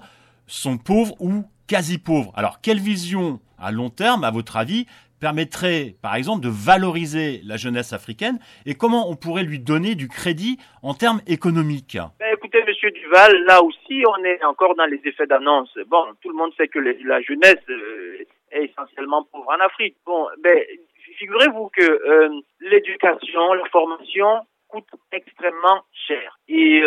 sont 0.48 0.78
pauvres 0.78 1.14
ou 1.20 1.44
quasi 1.68 1.98
pauvres. 1.98 2.32
Alors, 2.34 2.60
quelle 2.60 2.78
vision 2.78 3.40
à 3.58 3.70
long 3.70 3.90
terme, 3.90 4.24
à 4.24 4.30
votre 4.30 4.56
avis, 4.56 4.86
permettrait, 5.20 5.94
par 6.00 6.14
exemple, 6.14 6.42
de 6.42 6.48
valoriser 6.48 7.40
la 7.44 7.56
jeunesse 7.56 7.92
africaine 7.92 8.38
et 8.66 8.74
comment 8.74 9.10
on 9.10 9.16
pourrait 9.16 9.42
lui 9.42 9.58
donner 9.58 9.94
du 9.94 10.08
crédit 10.08 10.58
en 10.82 10.94
termes 10.94 11.20
économiques? 11.26 11.98
Ben, 12.18 12.32
Écoutez, 12.32 12.62
Monsieur 12.66 12.90
Duval, 12.92 13.44
là 13.44 13.62
aussi, 13.62 14.04
on 14.06 14.24
est 14.24 14.42
encore 14.44 14.74
dans 14.76 14.86
les 14.86 15.00
effets 15.04 15.26
d'annonce. 15.26 15.70
Bon, 15.88 16.04
tout 16.22 16.30
le 16.30 16.36
monde 16.36 16.52
sait 16.56 16.68
que 16.68 16.78
la 16.78 17.20
jeunesse 17.20 17.56
euh, 17.68 18.24
est 18.52 18.70
essentiellement 18.70 19.24
pauvre 19.24 19.48
en 19.48 19.64
Afrique. 19.64 19.96
Bon, 20.06 20.28
ben, 20.42 20.56
figurez-vous 21.18 21.70
que 21.76 21.82
euh, 21.82 22.40
l'éducation, 22.60 23.52
la 23.54 23.68
formation 23.70 24.46
coûte 24.68 24.88
extrêmement 25.12 25.82
cher. 26.06 26.38
Et 26.48 26.82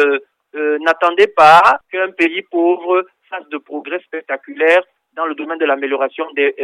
euh, 0.56 0.78
n'attendez 0.80 1.28
pas 1.28 1.80
qu'un 1.92 2.12
pays 2.12 2.44
pauvre 2.50 3.06
de 3.50 3.58
progrès 3.58 4.00
spectaculaires 4.00 4.84
dans 5.14 5.26
le 5.26 5.36
domaine 5.36 5.58
de 5.58 5.66
l'amélioration 5.66 6.26
des, 6.36 6.56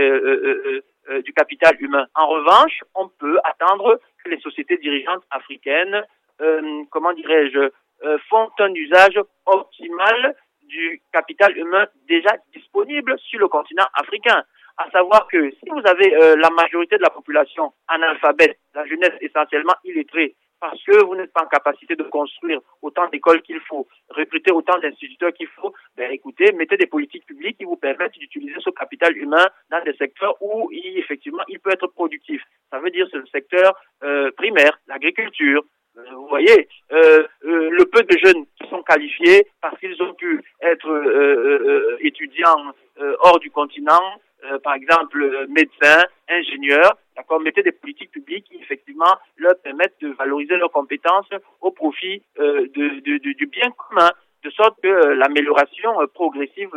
euh, 1.10 1.22
du 1.22 1.32
capital 1.32 1.74
humain. 1.80 2.06
En 2.16 2.28
revanche, 2.28 2.84
on 2.94 3.08
peut 3.08 3.40
attendre 3.46 3.98
que 4.22 4.30
les 4.30 4.40
sociétés 4.40 4.78
dirigeantes 4.78 5.24
africaines, 5.32 6.04
euh, 6.42 6.84
comment 6.92 7.14
dirais-je, 7.14 7.60
euh, 8.04 8.18
font 8.30 8.50
un 8.60 8.74
usage 8.74 9.18
optimal 9.46 10.36
du 10.64 11.02
capital 11.14 11.58
humain 11.58 11.86
déjà 12.10 12.36
disponible 12.54 13.18
sur 13.20 13.40
le 13.40 13.48
continent 13.48 13.86
africain. 13.94 14.44
À 14.78 14.90
savoir 14.92 15.28
que 15.30 15.50
si 15.52 15.70
vous 15.70 15.82
avez 15.86 16.36
la 16.36 16.50
majorité 16.52 16.98
de 16.98 17.02
la 17.02 17.10
population 17.10 17.74
analphabète, 17.88 18.60
la 18.76 18.86
jeunesse 18.86 19.14
essentiellement 19.22 19.74
illettrée, 19.86 20.36
parce 20.60 20.82
que 20.84 21.04
vous 21.04 21.16
n'êtes 21.16 21.34
pas 21.34 21.44
en 21.44 21.48
capacité 21.48 21.96
de 21.96 22.04
construire 22.04 22.60
autant 22.82 23.08
d'écoles 23.10 23.42
qu'il 23.42 23.60
faut, 23.62 23.88
recruter 24.10 24.52
autant 24.52 24.78
d'instituteurs 24.80 25.34
qu'il 25.34 25.48
faut, 25.48 25.74
ben 25.96 26.12
écoutez, 26.12 26.52
mettez 26.54 26.78
des 26.78 26.88
politiques 26.88 27.26
publiques 27.26 27.58
qui 27.58 27.66
vous 27.66 27.76
permettent 27.76 28.18
d'utiliser 28.18 28.60
ce 28.60 28.70
capital 28.72 29.16
humain 29.18 29.46
dans 29.70 29.84
des 29.84 29.94
secteurs 29.94 30.36
où 30.42 30.70
il, 30.72 30.98
effectivement 30.98 31.44
il 31.48 31.60
peut 31.60 31.72
être 31.72 31.88
productif. 31.88 32.42
Ça 32.72 32.80
veut 32.80 32.90
dire 32.90 33.08
c'est 33.12 33.18
le 33.18 33.28
secteur 33.28 33.76
euh, 34.04 34.32
primaire, 34.32 34.80
l'agriculture. 34.88 35.64
Euh, 35.98 36.04
vous 36.14 36.28
voyez, 36.28 36.68
euh, 36.92 37.26
le 37.42 37.86
peu 37.86 38.04
de 38.04 38.18
jeunes 38.24 38.46
qui 38.60 38.70
sont 38.70 38.84
qualifiés 38.84 39.48
parce 39.62 39.80
qu'ils 39.80 40.02
ont 40.04 40.14
pu 40.14 40.44
être 40.62 41.98
étudiants 42.02 42.74
hors 43.20 43.40
du 43.40 43.50
continent, 43.52 44.20
par 44.64 44.76
exemple 44.76 45.46
médecins, 45.50 46.04
ingénieurs, 46.30 46.98
d'accord, 47.16 47.40
mettez 47.40 47.64
des 47.64 47.72
politiques 47.72 48.12
publiques 48.12 48.46
qui 48.46 48.58
effectivement 48.58 49.16
leur 49.38 49.58
permettent 49.60 50.00
de 50.02 50.10
valoriser 50.10 50.56
leurs 50.58 50.72
compétences 50.72 51.30
au 51.62 51.72
profit 51.72 52.22
euh, 52.40 52.68
de, 52.76 53.18
du 53.18 53.48
bien 53.48 53.72
commun, 53.72 54.12
de 54.48 54.52
sorte 54.52 54.76
que 54.82 54.88
euh, 54.88 55.16
l'amélioration 55.16 55.92
euh, 56.02 56.08
progressive 56.20 56.72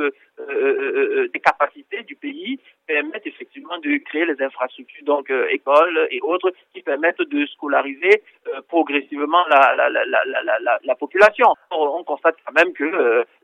des 1.35 1.41
capacités 1.41 2.03
du 2.05 2.17
pays 2.17 2.59
permette 2.87 3.27
effectivement 3.27 3.77
de 3.79 3.99
créer 4.09 4.25
les 4.25 4.41
infrastructures, 4.49 5.05
donc 5.05 5.31
écoles 5.51 6.09
et 6.11 6.19
autres, 6.23 6.51
qui 6.73 6.81
permettent 6.81 7.21
de 7.37 7.45
scolariser 7.55 8.23
progressivement 8.69 9.45
la, 9.51 9.75
la, 9.77 9.91
la, 9.91 10.05
la, 10.67 10.79
la 10.83 10.95
population. 10.95 11.49
On 11.71 12.03
constate 12.05 12.37
quand 12.47 12.55
même 12.61 12.73
que 12.73 12.89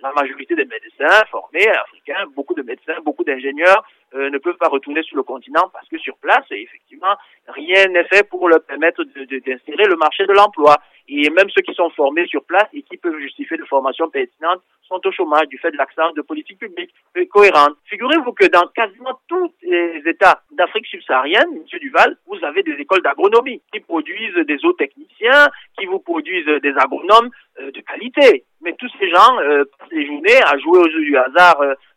la 0.01 0.13
majorité 0.13 0.55
des 0.55 0.65
médecins 0.65 1.23
formés 1.31 1.69
africains, 1.69 2.25
beaucoup 2.35 2.55
de 2.55 2.63
médecins, 2.63 2.99
beaucoup 3.05 3.25
d'ingénieurs, 3.25 3.85
euh, 4.15 4.31
ne 4.31 4.39
peuvent 4.39 4.57
pas 4.57 4.69
retourner 4.69 5.03
sur 5.03 5.17
le 5.17 5.23
continent 5.23 5.69
parce 5.73 5.89
que 5.89 5.99
sur 5.99 6.17
place, 6.17 6.47
effectivement, 6.51 7.15
rien 7.49 7.87
n'est 7.89 8.05
fait 8.05 8.27
pour 8.27 8.49
leur 8.49 8.63
permettre 8.63 9.03
d'insérer 9.05 9.85
le 9.85 9.97
marché 9.97 10.25
de 10.27 10.33
l'emploi. 10.33 10.77
Et 11.09 11.31
même 11.31 11.49
ceux 11.51 11.63
qui 11.63 11.75
sont 11.75 11.91
formés 11.91 12.27
sur 12.27 12.45
place 12.45 12.69
et 12.73 12.83
qui 12.83 12.97
peuvent 12.97 13.19
justifier 13.19 13.57
de 13.57 13.65
formation 13.65 14.09
pertinente 14.11 14.63
sont 14.89 15.01
au 15.05 15.13
chômage 15.13 15.49
du 15.49 15.59
fait 15.59 15.71
de 15.71 15.77
l'absence 15.77 16.15
de 16.15 16.23
politique 16.23 16.59
publique 16.59 16.93
cohérente. 17.31 17.77
Figurez-vous 17.87 18.33
que 18.33 18.47
dans 18.47 18.67
quasiment 18.69 19.19
tous 19.29 19.53
les 19.63 20.03
États 20.07 20.43
d'Afrique 20.53 20.87
subsaharienne, 20.87 21.49
M. 21.53 21.79
Duval, 21.81 22.17
vous 22.27 22.45
avez 22.45 22.63
des 22.63 22.73
écoles 22.73 23.03
d'agronomie 23.03 23.61
qui 23.73 23.81
produisent 23.81 24.47
des 24.47 24.65
eaux 24.65 24.73
techniciens, 24.75 25.49
qui 25.79 25.87
vous 25.87 25.99
produisent 25.99 26.61
des 26.63 26.75
agronomes 26.77 27.31
euh, 27.61 27.71
de 27.71 27.81
qualité. 27.81 28.45
Mais 28.63 28.75
tous 28.79 28.91
ces 28.99 29.11
gens 29.11 29.39
euh, 29.41 29.65
passent 29.79 29.91
les 29.91 30.07
journées 30.07 30.43
à 30.45 30.59
jouer 30.59 30.79
aux 30.79 30.91
jeux 30.91 31.05
du 31.05 31.17
hasard 31.17 31.57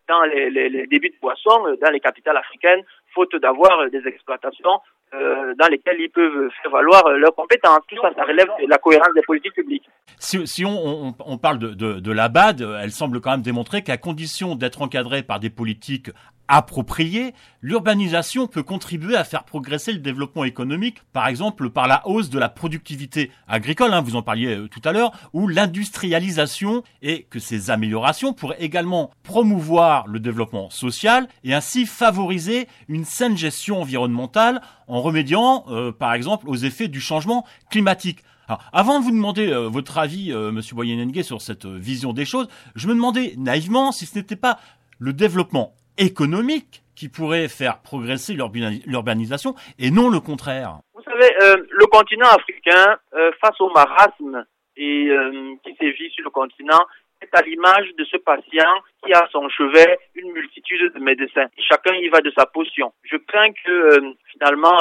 dans 0.10 0.24
les, 0.24 0.50
les, 0.50 0.88
débits 0.88 1.12
de 1.12 1.20
poissons 1.22 1.66
euh, 1.68 1.78
dans 1.82 1.92
les 1.92 2.00
capitales 2.00 2.36
africaines, 2.36 2.82
faute 3.14 3.36
d'avoir 3.36 3.80
euh, 3.80 3.90
des 3.90 4.06
exploitations 4.08 4.82
euh, 5.14 5.54
dans 5.58 5.68
lesquelles 5.68 6.00
ils 6.00 6.10
peuvent 6.10 6.50
faire 6.62 6.72
valoir 6.72 7.08
leurs 7.12 7.34
compétences. 7.34 7.80
Tout 7.88 7.96
ça, 8.02 8.12
ça 8.16 8.24
relève 8.24 8.48
de 8.62 8.68
la 8.68 8.78
cohérence 8.78 9.14
des 9.16 9.22
politiques 9.22 9.54
publiques. 9.54 9.88
Si, 10.18 10.66
on, 10.66 11.38
parle 11.38 11.60
de, 11.60 11.70
de, 11.70 12.00
de 12.00 12.12
la 12.12 12.28
BAD, 12.28 12.62
elle 12.82 12.92
semble 12.92 13.22
quand 13.22 13.32
même 13.32 13.42
démontrer 13.42 13.84
qu'à 13.84 13.98
condition 13.98 14.56
d'être 14.56 14.82
encadrée 14.82 15.24
par 15.24 15.40
des 15.40 15.50
politiques 15.50 16.12
appropriée, 16.50 17.34
l'urbanisation 17.62 18.48
peut 18.48 18.64
contribuer 18.64 19.16
à 19.16 19.24
faire 19.24 19.46
progresser 19.46 19.94
le 19.94 20.00
développement 20.00 20.44
économique, 20.44 20.98
par 21.14 21.28
exemple 21.28 21.70
par 21.70 21.88
la 21.88 22.06
hausse 22.08 22.30
de 22.30 22.40
la 22.40 22.50
productivité 22.50 23.32
agricole, 23.48 23.94
hein, 23.94 24.02
vous 24.02 24.16
en 24.16 24.24
parliez 24.24 24.56
euh, 24.56 24.68
tout 24.68 24.82
à 24.84 24.92
l'heure, 24.92 25.12
ou 25.32 25.48
l'industrialisation, 25.48 26.84
et 27.02 27.28
que 27.30 27.40
ces 27.40 27.70
améliorations 27.70 28.34
pourraient 28.34 28.62
également 28.62 29.12
promouvoir 29.24 30.08
le 30.08 30.20
développement 30.20 30.70
social 30.72 31.28
et 31.44 31.54
ainsi 31.54 31.86
favoriser 31.86 32.68
une 32.88 33.06
saine 33.06 33.38
gestion 33.38 33.82
environnementale 33.82 34.62
en 34.88 35.02
remédiant, 35.02 35.66
euh, 35.70 35.92
par 35.92 36.14
exemple, 36.14 36.50
aux 36.50 36.56
effets 36.56 36.88
du 36.88 37.00
changement 37.00 37.46
climatique. 37.70 38.24
Alors, 38.48 38.64
avant 38.74 39.00
de 39.00 39.06
vous 39.06 39.12
demander 39.12 39.48
euh, 39.48 39.68
votre 39.68 40.00
avis, 40.00 40.34
Monsieur 40.34 40.76
Boyenengue, 40.76 41.22
sur 41.22 41.44
cette 41.44 41.68
vision 41.68 42.14
des 42.14 42.26
choses, 42.26 42.48
je 42.74 42.88
me 42.88 42.96
demandais 42.96 43.36
naïvement 43.38 43.92
si 43.92 44.08
ce 44.08 44.18
n'était 44.18 44.36
pas 44.36 44.60
le 44.98 45.14
développement 45.14 45.76
économique 45.98 46.84
qui 47.00 47.08
pourrait 47.08 47.48
faire 47.48 47.80
progresser 47.82 48.34
l'urbanisation 48.34 49.56
et 49.80 49.90
non 49.90 50.10
le 50.10 50.20
contraire. 50.20 50.80
Vous 50.94 51.04
savez, 51.04 51.32
euh, 51.42 51.56
le 51.70 51.86
continent 51.86 52.28
africain, 52.28 52.98
euh, 53.14 53.32
face 53.40 53.60
au 53.62 53.70
marasme 53.70 54.46
euh, 54.78 55.56
qui 55.64 55.76
sévit 55.80 56.12
sur 56.12 56.26
le 56.26 56.30
continent, 56.30 56.84
est 57.22 57.34
à 57.34 57.42
l'image 57.42 57.88
de 57.98 58.04
ce 58.04 58.18
patient 58.18 58.74
qui 59.04 59.14
a 59.14 59.20
à 59.20 59.28
son 59.32 59.48
chevet 59.48 59.98
une 60.16 60.34
multitude 60.34 60.94
de 60.94 61.00
médecins. 61.00 61.48
chacun 61.58 61.96
y 61.96 62.10
va 62.10 62.20
de 62.20 62.32
sa 62.38 62.46
potion. 62.46 62.92
Je 63.04 63.16
crains 63.16 63.52
que 63.66 64.00
finalement 64.32 64.78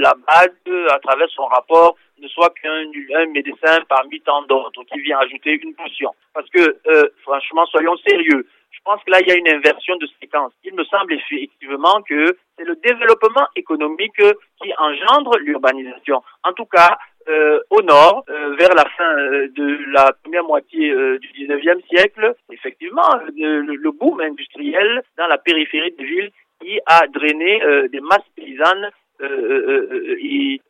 la 0.00 0.14
base, 0.26 0.90
à 0.90 0.98
travers 1.00 1.28
son 1.30 1.46
rapport, 1.46 1.96
ne 2.18 2.28
soit 2.28 2.52
qu'un 2.62 3.26
médecin 3.32 3.78
parmi 3.88 4.20
tant 4.20 4.42
d'autres 4.42 4.84
qui 4.84 5.00
vient 5.00 5.18
ajouter 5.18 5.58
une 5.62 5.74
potion. 5.74 6.10
Parce 6.34 6.48
que, 6.50 6.78
franchement, 7.22 7.64
soyons 7.66 7.96
sérieux. 8.06 8.46
Je 8.84 8.90
pense 8.90 9.04
que 9.04 9.12
là, 9.12 9.20
il 9.20 9.28
y 9.28 9.30
a 9.30 9.36
une 9.36 9.48
inversion 9.48 9.94
de 9.94 10.08
séquence. 10.20 10.52
Il 10.64 10.74
me 10.74 10.82
semble 10.84 11.12
effectivement 11.12 12.02
que 12.02 12.36
c'est 12.58 12.64
le 12.64 12.74
développement 12.74 13.46
économique 13.54 14.20
qui 14.60 14.72
engendre 14.76 15.38
l'urbanisation. 15.38 16.20
En 16.42 16.52
tout 16.52 16.64
cas, 16.64 16.98
au 17.70 17.82
nord, 17.82 18.24
vers 18.58 18.74
la 18.74 18.84
fin 18.96 19.14
de 19.14 19.92
la 19.92 20.12
première 20.24 20.42
moitié 20.42 20.92
du 21.18 21.28
19e 21.28 21.80
siècle, 21.86 22.34
effectivement, 22.50 23.08
le, 23.36 23.90
boom 23.92 24.20
industriel 24.20 25.04
dans 25.16 25.28
la 25.28 25.38
périphérie 25.38 25.92
des 25.92 26.04
villes 26.04 26.32
qui 26.60 26.80
a 26.86 27.06
drainé 27.06 27.60
des 27.88 28.00
masses 28.00 28.28
paysannes 28.34 28.90
et, 29.20 30.60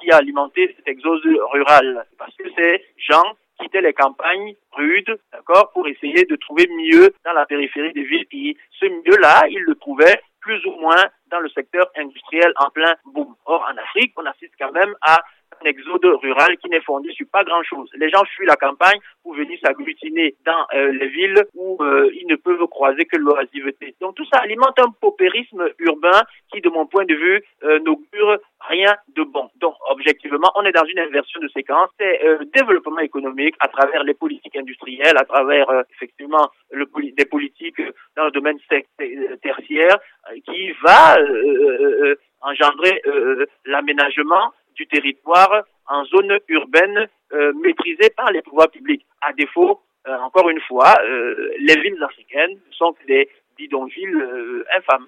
qui 0.00 0.10
a 0.10 0.16
alimenté 0.16 0.74
cet 0.76 0.88
exode 0.88 1.22
rural. 1.52 2.06
Parce 2.18 2.34
que 2.34 2.50
ces 2.56 2.84
gens 2.96 3.36
quittaient 3.62 3.80
les 3.80 3.94
campagnes 3.94 4.54
rudes, 4.72 5.18
d'accord, 5.32 5.70
pour 5.72 5.86
essayer 5.88 6.24
de 6.24 6.36
trouver 6.36 6.68
mieux 6.68 7.14
dans 7.24 7.32
la 7.32 7.46
périphérie 7.46 7.92
des 7.92 8.04
villes. 8.04 8.26
Et 8.32 8.56
ce 8.78 8.86
mieux-là, 8.86 9.44
ils 9.48 9.62
le 9.62 9.74
trouvaient 9.76 10.20
plus 10.40 10.64
ou 10.66 10.72
moins 10.80 11.04
dans 11.30 11.40
le 11.40 11.48
secteur 11.50 11.86
industriel 11.96 12.52
en 12.56 12.70
plein 12.70 12.94
boom. 13.06 13.34
Or, 13.46 13.64
en 13.72 13.76
Afrique, 13.76 14.12
on 14.16 14.26
assiste 14.26 14.54
quand 14.58 14.72
même 14.72 14.94
à 15.02 15.22
un 15.62 15.68
exode 15.68 16.04
rural 16.22 16.56
qui 16.58 16.68
n'est 16.68 16.80
fondé 16.80 17.10
sur 17.12 17.26
pas 17.32 17.44
grand-chose. 17.44 17.90
Les 17.94 18.10
gens 18.10 18.24
fuient 18.36 18.46
la 18.46 18.56
campagne 18.56 18.98
pour 19.22 19.34
venir 19.34 19.58
s'agglutiner 19.64 20.34
dans 20.44 20.66
euh, 20.74 20.92
les 20.92 21.08
villes 21.08 21.44
où 21.54 21.78
euh, 21.80 22.10
ils 22.14 22.26
ne 22.26 22.36
peuvent 22.36 22.66
croiser 22.68 23.04
que 23.04 23.16
l'oisiveté. 23.16 23.94
Donc 24.00 24.14
tout 24.14 24.26
ça 24.32 24.40
alimente 24.40 24.78
un 24.78 24.90
paupérisme 25.00 25.68
urbain 25.78 26.22
qui, 26.52 26.60
de 26.60 26.68
mon 26.68 26.86
point 26.86 27.04
de 27.04 27.14
vue, 27.14 27.42
euh, 27.64 27.78
n'augure 27.80 28.38
rien 28.68 28.94
de 29.16 29.22
bon. 29.22 29.50
Donc, 29.56 29.74
objectivement, 29.90 30.50
on 30.54 30.64
est 30.64 30.72
dans 30.72 30.84
une 30.84 31.00
inversion 31.00 31.40
de 31.40 31.48
séquence. 31.48 31.88
C'est 31.98 32.20
développement 32.54 33.00
économique 33.00 33.56
à 33.58 33.66
travers 33.66 34.04
les 34.04 34.14
politiques 34.14 34.56
industrielles, 34.56 35.16
à 35.16 35.24
travers 35.24 35.66
effectivement 35.94 36.48
des 36.72 37.24
politiques 37.24 37.82
dans 38.16 38.26
le 38.26 38.30
domaine 38.30 38.58
tertiaire, 39.42 39.98
qui 40.46 40.70
va 40.84 41.16
engendrer 42.42 43.02
l'aménagement 43.64 44.52
du 44.76 44.86
territoire 44.86 45.64
en 45.88 46.04
zone 46.06 46.38
urbaine 46.48 47.08
euh, 47.32 47.52
maîtrisée 47.62 48.10
par 48.16 48.30
les 48.30 48.42
pouvoirs 48.42 48.70
publics. 48.70 49.04
À 49.20 49.32
défaut, 49.32 49.82
euh, 50.06 50.16
encore 50.18 50.48
une 50.48 50.60
fois, 50.60 50.94
euh, 51.04 51.50
les 51.58 51.80
villes 51.80 52.02
africaines 52.02 52.58
sont 52.70 52.94
des 53.06 53.28
bidonvilles 53.56 54.16
infâmes. 54.76 55.06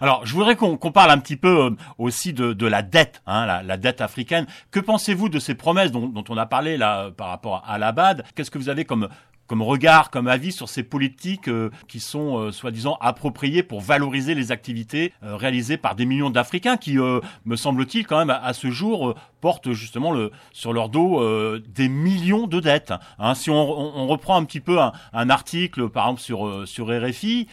Alors, 0.00 0.26
je 0.26 0.34
voudrais 0.34 0.56
qu'on 0.56 0.76
parle 0.76 1.10
un 1.10 1.18
petit 1.18 1.36
peu 1.36 1.70
aussi 1.98 2.32
de, 2.32 2.66
la 2.66 2.82
dette, 2.82 3.22
hein, 3.26 3.62
la, 3.62 3.76
dette 3.76 4.00
africaine. 4.00 4.46
Que 4.72 4.80
pensez-vous 4.80 5.28
de 5.28 5.38
ces 5.38 5.54
promesses 5.54 5.92
dont, 5.92 6.24
on 6.28 6.36
a 6.36 6.46
parlé 6.46 6.76
là 6.76 7.10
par 7.16 7.28
rapport 7.28 7.62
à 7.66 7.78
l'ABAD 7.78 8.24
Qu'est-ce 8.34 8.50
que 8.50 8.58
vous 8.58 8.68
avez 8.68 8.84
comme 8.84 9.08
comme 9.48 9.62
regard, 9.62 10.10
comme 10.10 10.28
avis 10.28 10.52
sur 10.52 10.68
ces 10.68 10.84
politiques 10.84 11.48
euh, 11.48 11.70
qui 11.88 11.98
sont 11.98 12.38
euh, 12.38 12.52
soi-disant 12.52 12.98
appropriées 13.00 13.62
pour 13.62 13.80
valoriser 13.80 14.34
les 14.34 14.52
activités 14.52 15.14
euh, 15.24 15.36
réalisées 15.36 15.78
par 15.78 15.96
des 15.96 16.04
millions 16.04 16.30
d'Africains 16.30 16.76
qui, 16.76 16.98
me 16.98 17.56
semble-t-il, 17.56 18.06
quand 18.06 18.18
même 18.18 18.30
à, 18.30 18.52
ce 18.52 18.70
jour, 18.70 19.14
portent 19.40 19.72
justement 19.72 20.12
sur 20.52 20.72
leur 20.72 20.88
dos 20.88 21.22
des 21.60 21.88
millions 21.88 22.46
de 22.46 22.60
dettes. 22.60 22.92
Hein. 23.18 23.34
si 23.34 23.50
on, 23.50 24.06
reprend 24.06 24.36
un 24.36 24.44
petit 24.44 24.60
peu 24.60 24.78
un, 24.80 25.30
article, 25.30 25.88
par 25.88 26.06
exemple 26.06 26.20
sur 26.20 26.68
sur 26.68 26.88
RFI, 26.88 27.46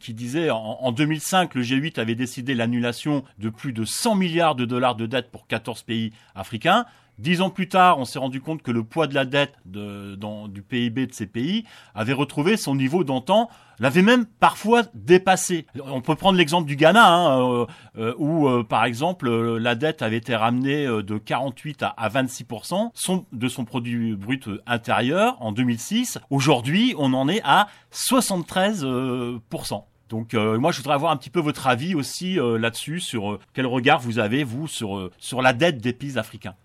qui 0.00 0.14
disait 0.14 0.50
en, 0.50 0.78
en 0.80 0.92
2005, 0.92 1.54
le 1.54 1.62
G8 1.62 2.00
avait 2.00 2.14
décidé 2.14 2.54
l'annulation 2.54 3.22
de 3.38 3.50
plus 3.50 3.72
de 3.72 3.84
100 3.84 4.16
milliards 4.16 4.54
de 4.54 4.64
dollars 4.64 4.96
de 4.96 5.06
dettes 5.06 5.30
pour 5.30 5.46
14 5.46 5.82
pays 5.82 6.12
africains. 6.34 6.86
Dix 7.22 7.40
ans 7.40 7.50
plus 7.50 7.68
tard, 7.68 8.00
on 8.00 8.04
s'est 8.04 8.18
rendu 8.18 8.40
compte 8.40 8.62
que 8.62 8.72
le 8.72 8.82
poids 8.82 9.06
de 9.06 9.14
la 9.14 9.24
dette 9.24 9.54
du 9.64 10.62
PIB 10.62 11.06
de 11.06 11.12
ces 11.14 11.28
pays 11.28 11.62
avait 11.94 12.14
retrouvé 12.14 12.56
son 12.56 12.74
niveau 12.74 13.04
d'antan, 13.04 13.48
l'avait 13.78 14.02
même 14.02 14.26
parfois 14.26 14.82
dépassé. 14.94 15.66
On 15.86 16.00
peut 16.00 16.16
prendre 16.16 16.36
l'exemple 16.36 16.66
du 16.66 16.74
Ghana, 16.74 17.06
hein, 17.06 17.40
euh, 17.40 17.66
euh, 17.96 18.12
où 18.18 18.48
euh, 18.48 18.64
par 18.64 18.84
exemple 18.84 19.30
la 19.30 19.76
dette 19.76 20.02
avait 20.02 20.16
été 20.16 20.34
ramenée 20.34 20.84
de 20.84 21.16
48 21.16 21.84
à, 21.84 22.08
26% 22.08 23.22
de 23.30 23.48
son 23.48 23.64
produit 23.64 24.16
brut 24.16 24.48
intérieur 24.66 25.36
en 25.38 25.52
2006. 25.52 26.18
Aujourd'hui, 26.28 26.96
on 26.98 27.14
en 27.14 27.28
est 27.28 27.42
à 27.44 27.68
73%. 27.92 29.84
Donc 30.08 30.34
moi 30.34 30.72
je 30.72 30.78
voudrais 30.78 30.94
avoir 30.94 31.12
un 31.12 31.16
petit 31.16 31.30
peu 31.30 31.38
votre 31.38 31.68
avis 31.68 31.94
aussi 31.94 32.36
là-dessus 32.58 32.98
sur 32.98 33.38
quel 33.54 33.66
regard 33.66 34.00
vous 34.00 34.18
avez 34.18 34.42
vous 34.42 34.66
sur 34.66 35.10
la 35.40 35.52
dette 35.52 35.78
des 35.78 35.92
pays 35.92 36.18
africains 36.18 36.56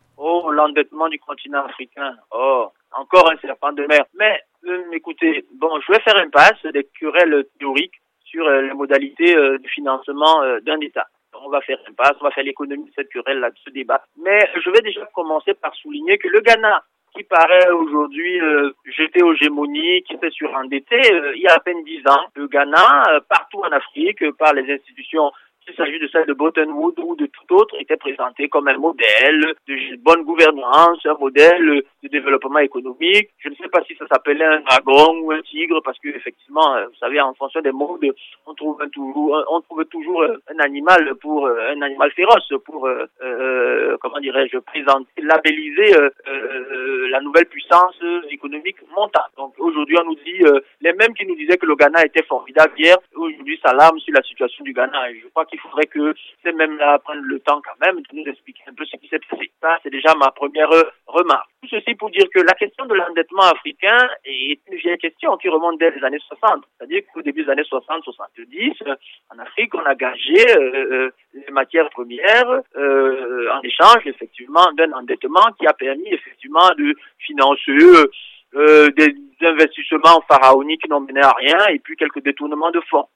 l'endettement 0.57 1.07
du 1.07 1.19
continent 1.19 1.63
africain. 1.63 2.15
Oh, 2.31 2.67
encore 2.91 3.31
un 3.31 3.37
serpent 3.37 3.71
de 3.71 3.85
mer. 3.85 4.05
Mais 4.19 4.41
euh, 4.67 4.91
écoutez, 4.91 5.45
bon, 5.53 5.79
je 5.79 5.91
vais 5.91 5.99
faire 6.01 6.17
une 6.17 6.31
passe 6.31 6.61
des 6.73 6.87
querelles 6.99 7.45
théoriques 7.59 8.01
sur 8.25 8.45
euh, 8.45 8.61
les 8.61 8.73
modalités 8.73 9.35
euh, 9.35 9.57
du 9.59 9.69
financement 9.69 10.41
d'un 10.61 10.79
État. 10.81 11.07
On 11.45 11.49
va 11.49 11.61
faire 11.61 11.77
une 11.87 11.95
passe, 11.95 12.15
on 12.19 12.25
va 12.25 12.31
faire 12.31 12.43
l'économie 12.43 12.85
de 12.85 12.93
cette 12.95 13.09
querelle 13.09 13.39
là, 13.39 13.51
de 13.51 13.57
ce 13.63 13.69
débat. 13.69 14.01
Mais 14.17 14.39
je 14.55 14.69
vais 14.71 14.81
déjà 14.81 15.05
commencer 15.13 15.53
par 15.53 15.73
souligner 15.75 16.17
que 16.17 16.27
le 16.27 16.41
Ghana, 16.41 16.83
qui 17.15 17.23
paraît 17.23 17.69
aujourd'hui 17.69 18.39
jeté 18.85 19.21
aux 19.21 19.35
gémonies, 19.35 20.01
qui 20.03 20.17
s'est 20.17 20.31
surendetté 20.31 20.99
il 21.35 21.41
y 21.41 21.47
a 21.47 21.53
à 21.53 21.59
peine 21.59 21.83
dix 21.83 22.01
ans, 22.07 22.25
le 22.35 22.47
Ghana, 22.47 23.21
partout 23.29 23.59
en 23.59 23.71
Afrique, 23.71 24.23
par 24.37 24.53
les 24.53 24.71
institutions 24.73 25.31
il 25.67 25.75
s'agit 25.75 25.99
de 25.99 26.07
celle 26.07 26.25
de 26.25 26.33
Bretton 26.33 26.69
Woods 26.71 26.99
ou 27.03 27.15
de 27.15 27.25
tout 27.25 27.55
autre, 27.55 27.75
était 27.79 27.97
présenté 27.97 28.47
comme 28.47 28.67
un 28.67 28.77
modèle 28.77 29.53
de 29.67 29.95
bonne 29.97 30.23
gouvernance, 30.23 31.05
un 31.05 31.17
modèle 31.19 31.83
de 32.03 32.07
développement 32.07 32.59
économique. 32.59 33.29
Je 33.39 33.49
ne 33.49 33.55
sais 33.55 33.67
pas 33.69 33.83
si 33.83 33.95
ça 33.95 34.07
s'appelait 34.07 34.45
un 34.45 34.61
dragon 34.61 35.19
ou 35.21 35.31
un 35.31 35.41
tigre, 35.41 35.81
parce 35.83 35.99
que 35.99 36.09
effectivement, 36.09 36.75
euh, 36.75 36.85
vous 36.87 36.95
savez, 36.99 37.19
en 37.19 37.33
fonction 37.33 37.61
des 37.61 37.71
modes, 37.71 38.05
on 38.45 38.53
trouve 38.53 38.81
toujours, 38.91 39.43
on 39.51 39.61
trouve 39.61 39.85
toujours 39.85 40.23
un 40.23 40.59
animal 40.59 41.15
pour 41.15 41.47
euh, 41.47 41.73
un 41.75 41.81
animal 41.81 42.11
féroce 42.11 42.53
pour, 42.65 42.87
euh, 42.87 43.05
dirais-je, 44.19 44.57
présenter, 44.59 45.21
labelliser 45.21 45.93
la 47.09 47.19
nouvelle 47.21 47.45
puissance 47.45 47.99
économique 48.29 48.77
montante. 48.95 49.31
Donc 49.37 49.53
aujourd'hui, 49.57 49.97
on 50.01 50.05
nous 50.05 50.15
dit 50.15 50.43
les 50.81 50.93
mêmes 50.93 51.13
qui 51.13 51.25
nous 51.25 51.35
disaient 51.35 51.57
que 51.57 51.65
le 51.65 51.75
Ghana 51.75 52.05
était 52.05 52.23
formidable 52.23 52.73
hier, 52.77 52.97
aujourd'hui 53.15 53.59
s'alarment 53.63 53.99
sur 53.99 54.13
la 54.13 54.21
situation 54.23 54.63
du 54.63 54.73
Ghana. 54.73 55.11
Et 55.11 55.19
je 55.19 55.27
crois 55.27 55.45
qu'il 55.45 55.57
il 55.57 55.59
faudrait 55.59 55.87
que 55.87 56.13
ces 56.43 56.51
mêmes-là 56.51 56.99
prennent 56.99 57.23
le 57.23 57.39
temps 57.39 57.59
quand 57.61 57.85
même 57.85 57.97
de 57.97 58.07
nous 58.13 58.23
expliquer 58.25 58.61
un 58.67 58.73
peu 58.73 58.85
ce 58.85 58.95
qui 58.97 59.07
s'est 59.07 59.19
passé. 59.27 59.51
Ça, 59.59 59.79
c'est 59.81 59.89
déjà 59.89 60.13
ma 60.13 60.29
première 60.31 60.71
euh, 60.71 60.83
remarque. 61.07 61.49
Tout 61.67 61.75
ceci 61.75 61.95
pour 61.95 62.09
dire 62.11 62.25
que 62.33 62.39
la 62.39 62.53
question 62.53 62.85
de 62.85 62.93
l'endettement 62.93 63.43
africain 63.43 64.07
est 64.23 64.59
une 64.67 64.77
vieille 64.77 64.97
question 64.97 65.35
qui 65.37 65.49
remonte 65.49 65.79
dès 65.79 65.91
les 65.91 66.03
années 66.03 66.19
60. 66.19 66.63
C'est-à-dire 66.77 67.01
qu'au 67.13 67.21
début 67.21 67.43
des 67.43 67.49
années 67.49 67.63
60-70, 67.63 68.95
en 69.31 69.39
Afrique, 69.39 69.73
on 69.75 69.83
a 69.83 69.95
gagé 69.95 70.49
euh, 70.55 70.61
euh, 70.61 71.09
les 71.33 71.51
matières 71.51 71.89
premières 71.89 72.61
en 72.77 73.61
échange, 73.63 74.05
effectivement, 74.05 74.71
d'un 74.77 74.91
endettement 74.93 75.51
qui 75.59 75.67
a 75.67 75.73
permis, 75.73 76.07
effectivement, 76.07 76.69
de 76.77 76.95
financer 77.19 78.07
des 78.53 79.15
investissements 79.41 80.21
pharaoniques 80.27 80.83
qui 80.83 80.89
n'ont 80.89 81.01
mené 81.01 81.21
à 81.21 81.33
rien 81.33 81.67
et 81.69 81.79
puis 81.79 81.95
quelques 81.97 82.23
détournements 82.23 82.71
de 82.71 82.81
fonds 82.89 83.07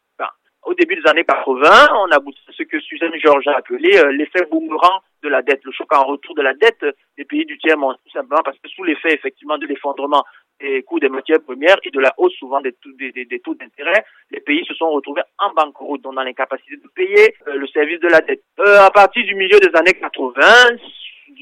au 0.63 0.73
début 0.73 0.95
des 0.95 1.09
années 1.09 1.23
80, 1.23 1.69
on 1.95 2.11
a 2.11 2.19
ce 2.51 2.63
que 2.63 2.79
Suzanne 2.79 3.15
Georges 3.21 3.47
a 3.47 3.57
appelé 3.57 3.97
euh, 3.97 4.11
l'effet 4.11 4.45
boomerang 4.49 5.01
de 5.23 5.29
la 5.29 5.41
dette, 5.41 5.63
le 5.63 5.71
choc 5.71 5.91
en 5.93 6.05
retour 6.05 6.35
de 6.35 6.41
la 6.41 6.53
dette 6.53 6.85
des 7.17 7.25
pays 7.25 7.45
du 7.45 7.57
tiers-monde, 7.57 7.95
tout 8.03 8.11
simplement 8.11 8.41
parce 8.43 8.57
que 8.59 8.69
sous 8.69 8.83
l'effet 8.83 9.13
effectivement 9.13 9.57
de 9.57 9.67
l'effondrement 9.67 10.23
des 10.59 10.83
coûts 10.83 10.99
des 10.99 11.09
matières 11.09 11.41
premières 11.41 11.77
et 11.83 11.89
de 11.89 11.99
la 11.99 12.13
hausse 12.17 12.33
souvent 12.35 12.61
des, 12.61 12.75
des, 12.99 13.39
taux 13.39 13.55
d'intérêt, 13.55 14.05
les 14.29 14.41
pays 14.41 14.63
se 14.65 14.73
sont 14.75 14.89
retrouvés 14.91 15.23
en 15.39 15.51
banqueroute, 15.53 16.01
donc 16.01 16.15
dans 16.15 16.23
l'incapacité 16.23 16.77
de 16.77 16.87
payer 16.93 17.35
euh, 17.47 17.55
le 17.55 17.67
service 17.67 17.99
de 17.99 18.07
la 18.07 18.21
dette. 18.21 18.43
Euh, 18.59 18.85
à 18.85 18.91
partir 18.91 19.25
du 19.25 19.35
milieu 19.35 19.59
des 19.59 19.75
années 19.75 19.93
80, 19.93 20.41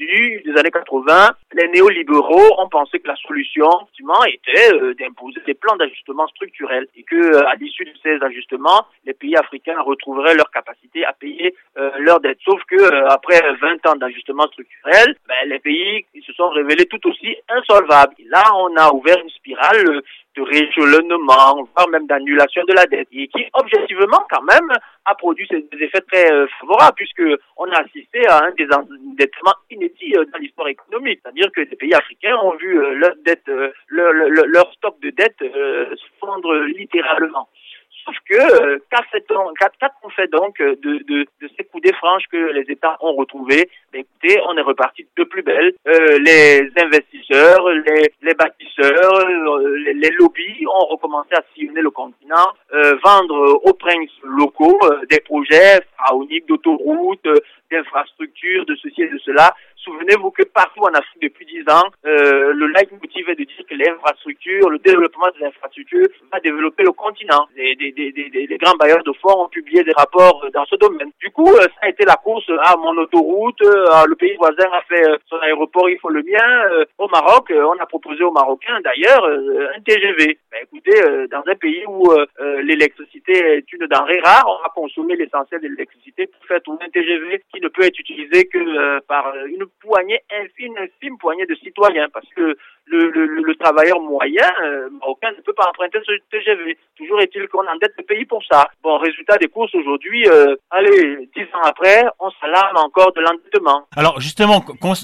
des 0.06 0.58
années 0.58 0.70
80, 0.70 1.30
les 1.54 1.68
néolibéraux 1.68 2.54
ont 2.58 2.68
pensé 2.68 2.98
que 3.00 3.08
la 3.08 3.16
solution, 3.16 3.68
était 4.26 4.74
euh, 4.74 4.94
d'imposer 4.94 5.40
des 5.46 5.54
plans 5.54 5.76
d'ajustement 5.76 6.26
structurel 6.28 6.86
et 6.96 7.02
que, 7.02 7.16
euh, 7.16 7.48
à 7.48 7.54
l'issue 7.56 7.84
de 7.84 7.92
ces 8.02 8.22
ajustements, 8.22 8.86
les 9.04 9.14
pays 9.14 9.36
africains 9.36 9.80
retrouveraient 9.80 10.34
leur 10.34 10.50
capacité 10.50 11.04
à 11.04 11.12
payer 11.12 11.54
euh, 11.78 11.90
leurs 11.98 12.20
dettes. 12.20 12.38
Sauf 12.44 12.62
que 12.64 12.82
après 13.06 13.40
20 13.60 13.86
ans 13.86 13.96
d'ajustement 13.96 14.46
structurel, 14.48 15.16
ben, 15.28 15.48
les 15.48 15.58
pays 15.58 16.04
se 16.26 16.32
sont 16.32 16.48
révélés 16.50 16.86
tout 16.86 17.06
aussi 17.08 17.36
insolvables. 17.48 18.14
Là, 18.26 18.42
on 18.56 18.76
a 18.76 18.92
ouvert 18.92 19.18
une 19.22 19.30
spirale 19.30 20.02
de 20.44 21.70
voire 21.74 21.88
même 21.90 22.06
d'annulation 22.06 22.62
de 22.64 22.72
la 22.72 22.86
dette, 22.86 23.08
et 23.12 23.28
qui 23.28 23.46
objectivement 23.52 24.24
quand 24.30 24.42
même 24.42 24.68
a 25.04 25.14
produit 25.14 25.46
des 25.50 25.84
effets 25.84 26.00
très 26.00 26.32
euh, 26.32 26.46
favorables, 26.60 26.96
puisque 26.96 27.22
on 27.56 27.70
a 27.70 27.80
assisté 27.80 28.26
à 28.26 28.44
un 28.44 28.50
désendettement 28.52 29.54
inédit 29.70 30.14
euh, 30.16 30.24
dans 30.32 30.38
l'histoire 30.38 30.68
économique, 30.68 31.20
c'est-à-dire 31.22 31.50
que 31.52 31.60
les 31.60 31.76
pays 31.76 31.94
africains 31.94 32.36
ont 32.42 32.56
vu 32.56 32.78
euh, 32.78 32.94
leur 32.94 33.14
dette, 33.24 33.50
leur, 33.88 34.12
leur, 34.12 34.72
stock 34.74 35.00
de 35.00 35.10
dette 35.10 35.36
se 35.40 36.06
fondre 36.20 36.54
littéralement. 36.66 37.48
Sauf 38.04 38.16
que 38.28 38.80
qu'on 40.00 40.10
fait 40.10 40.28
donc 40.28 40.60
de, 40.60 41.26
ces 41.56 41.64
coups 41.64 41.82
des 41.82 41.92
franches 41.94 42.24
que 42.30 42.52
les 42.52 42.64
États 42.72 42.96
ont 43.00 43.14
retrouvés 43.14 43.68
ben, 43.92 44.02
Écoutez, 44.02 44.40
on 44.48 44.56
est 44.56 44.62
reparti 44.62 45.06
de 45.16 45.24
plus 45.24 45.42
belle. 45.42 45.72
Euh, 45.86 46.18
les 46.18 46.70
investisseurs, 46.76 47.68
les, 47.70 48.12
les 48.22 48.34
bâtisseurs, 48.34 49.14
euh, 49.14 49.76
les, 49.94 50.10
lobbies 50.10 50.66
ont 50.66 50.86
recommencé 50.86 51.30
à 51.34 51.42
sillonner 51.54 51.80
le 51.80 51.90
continent, 51.90 52.48
euh, 52.72 52.96
vendre 53.04 53.60
aux 53.64 53.74
princes 53.74 54.10
locaux 54.22 54.78
des 55.10 55.20
projets 55.20 55.80
pharaoniques 55.98 56.46
d'autoroutes, 56.46 57.28
d'infrastructures, 57.70 58.66
de 58.66 58.76
ceci 58.76 59.02
et 59.02 59.08
de 59.08 59.18
cela, 59.18 59.54
Souvenez-vous 59.90 60.30
que 60.30 60.44
partout 60.44 60.82
en 60.82 60.94
Afrique 60.94 61.22
depuis 61.22 61.46
dix 61.46 61.62
ans, 61.68 61.82
euh, 62.06 62.52
le 62.52 62.66
leitmotiv 62.68 63.28
est 63.28 63.34
de 63.34 63.42
dire 63.42 63.64
que 63.68 63.74
l'infrastructure, 63.74 64.70
le 64.70 64.78
développement 64.78 65.26
des 65.36 65.46
infrastructures 65.46 66.06
va 66.32 66.38
développer 66.38 66.84
le 66.84 66.92
continent. 66.92 67.48
Les, 67.56 67.74
les, 67.74 68.58
grands 68.58 68.76
bailleurs 68.76 69.02
de 69.02 69.12
fonds 69.20 69.44
ont 69.44 69.48
publié 69.48 69.82
des 69.82 69.92
rapports 69.96 70.46
dans 70.54 70.64
ce 70.66 70.76
domaine. 70.76 71.10
Du 71.20 71.30
coup, 71.30 71.50
ça 71.56 71.66
a 71.82 71.88
été 71.88 72.04
la 72.04 72.14
course 72.14 72.48
à 72.62 72.76
mon 72.76 72.96
autoroute, 72.98 73.60
le 73.62 74.14
pays 74.14 74.36
voisin 74.36 74.68
a 74.72 74.82
fait 74.82 75.04
son 75.28 75.38
aéroport, 75.38 75.88
il 75.88 75.98
faut 75.98 76.10
le 76.10 76.22
mien. 76.22 76.86
au 76.98 77.08
Maroc, 77.08 77.50
on 77.50 77.82
a 77.82 77.86
proposé 77.86 78.22
aux 78.22 78.30
Marocains 78.30 78.80
d'ailleurs 78.84 79.24
un 79.24 79.80
TGV. 79.80 80.38
Ben, 80.52 80.58
écoutez, 80.62 81.00
dans 81.30 81.42
un 81.46 81.54
pays 81.56 81.84
où 81.88 82.12
l'électricité 82.62 83.32
est 83.32 83.72
une 83.72 83.86
denrée 83.86 84.20
rare, 84.22 84.44
on 84.46 84.62
va 84.62 84.68
consommer 84.74 85.16
l'essentiel 85.16 85.60
de 85.62 85.68
l'électricité 85.68 86.26
pour 86.26 86.44
faire 86.46 86.62
tourner 86.62 86.84
un 86.84 86.90
TGV 86.90 87.42
qui 87.52 87.60
ne 87.60 87.68
peut 87.68 87.82
être 87.82 87.98
utilisé 87.98 88.44
que 88.46 88.58
euh, 88.58 89.00
par 89.08 89.34
une 89.46 89.66
poignée 89.80 90.22
infime, 90.30 90.76
infime 90.78 91.18
poignée 91.18 91.46
de 91.46 91.54
citoyens, 91.56 92.08
parce 92.10 92.28
que 92.34 92.56
le, 92.90 93.10
le, 93.10 93.26
le 93.26 93.54
travailleur 93.56 94.00
moyen 94.00 94.48
euh, 94.62 94.88
marocain 95.00 95.30
ne 95.36 95.42
peut 95.42 95.52
pas 95.52 95.68
emprunter 95.68 95.98
ce 96.04 96.12
TGV. 96.30 96.76
Toujours 96.96 97.20
est-il 97.20 97.48
qu'on 97.48 97.66
endette 97.66 97.94
le 97.98 98.04
pays 98.04 98.24
pour 98.24 98.42
ça. 98.50 98.68
Bon, 98.82 98.98
résultat 98.98 99.38
des 99.38 99.48
courses 99.48 99.74
aujourd'hui, 99.74 100.28
euh, 100.28 100.56
allez, 100.70 101.28
dix 101.34 101.44
ans 101.54 101.62
après, 101.64 102.04
on 102.18 102.30
s'alarme 102.40 102.76
encore 102.76 103.12
de 103.12 103.20
l'endettement. 103.20 103.86
Alors 103.96 104.20
justement, 104.20 104.60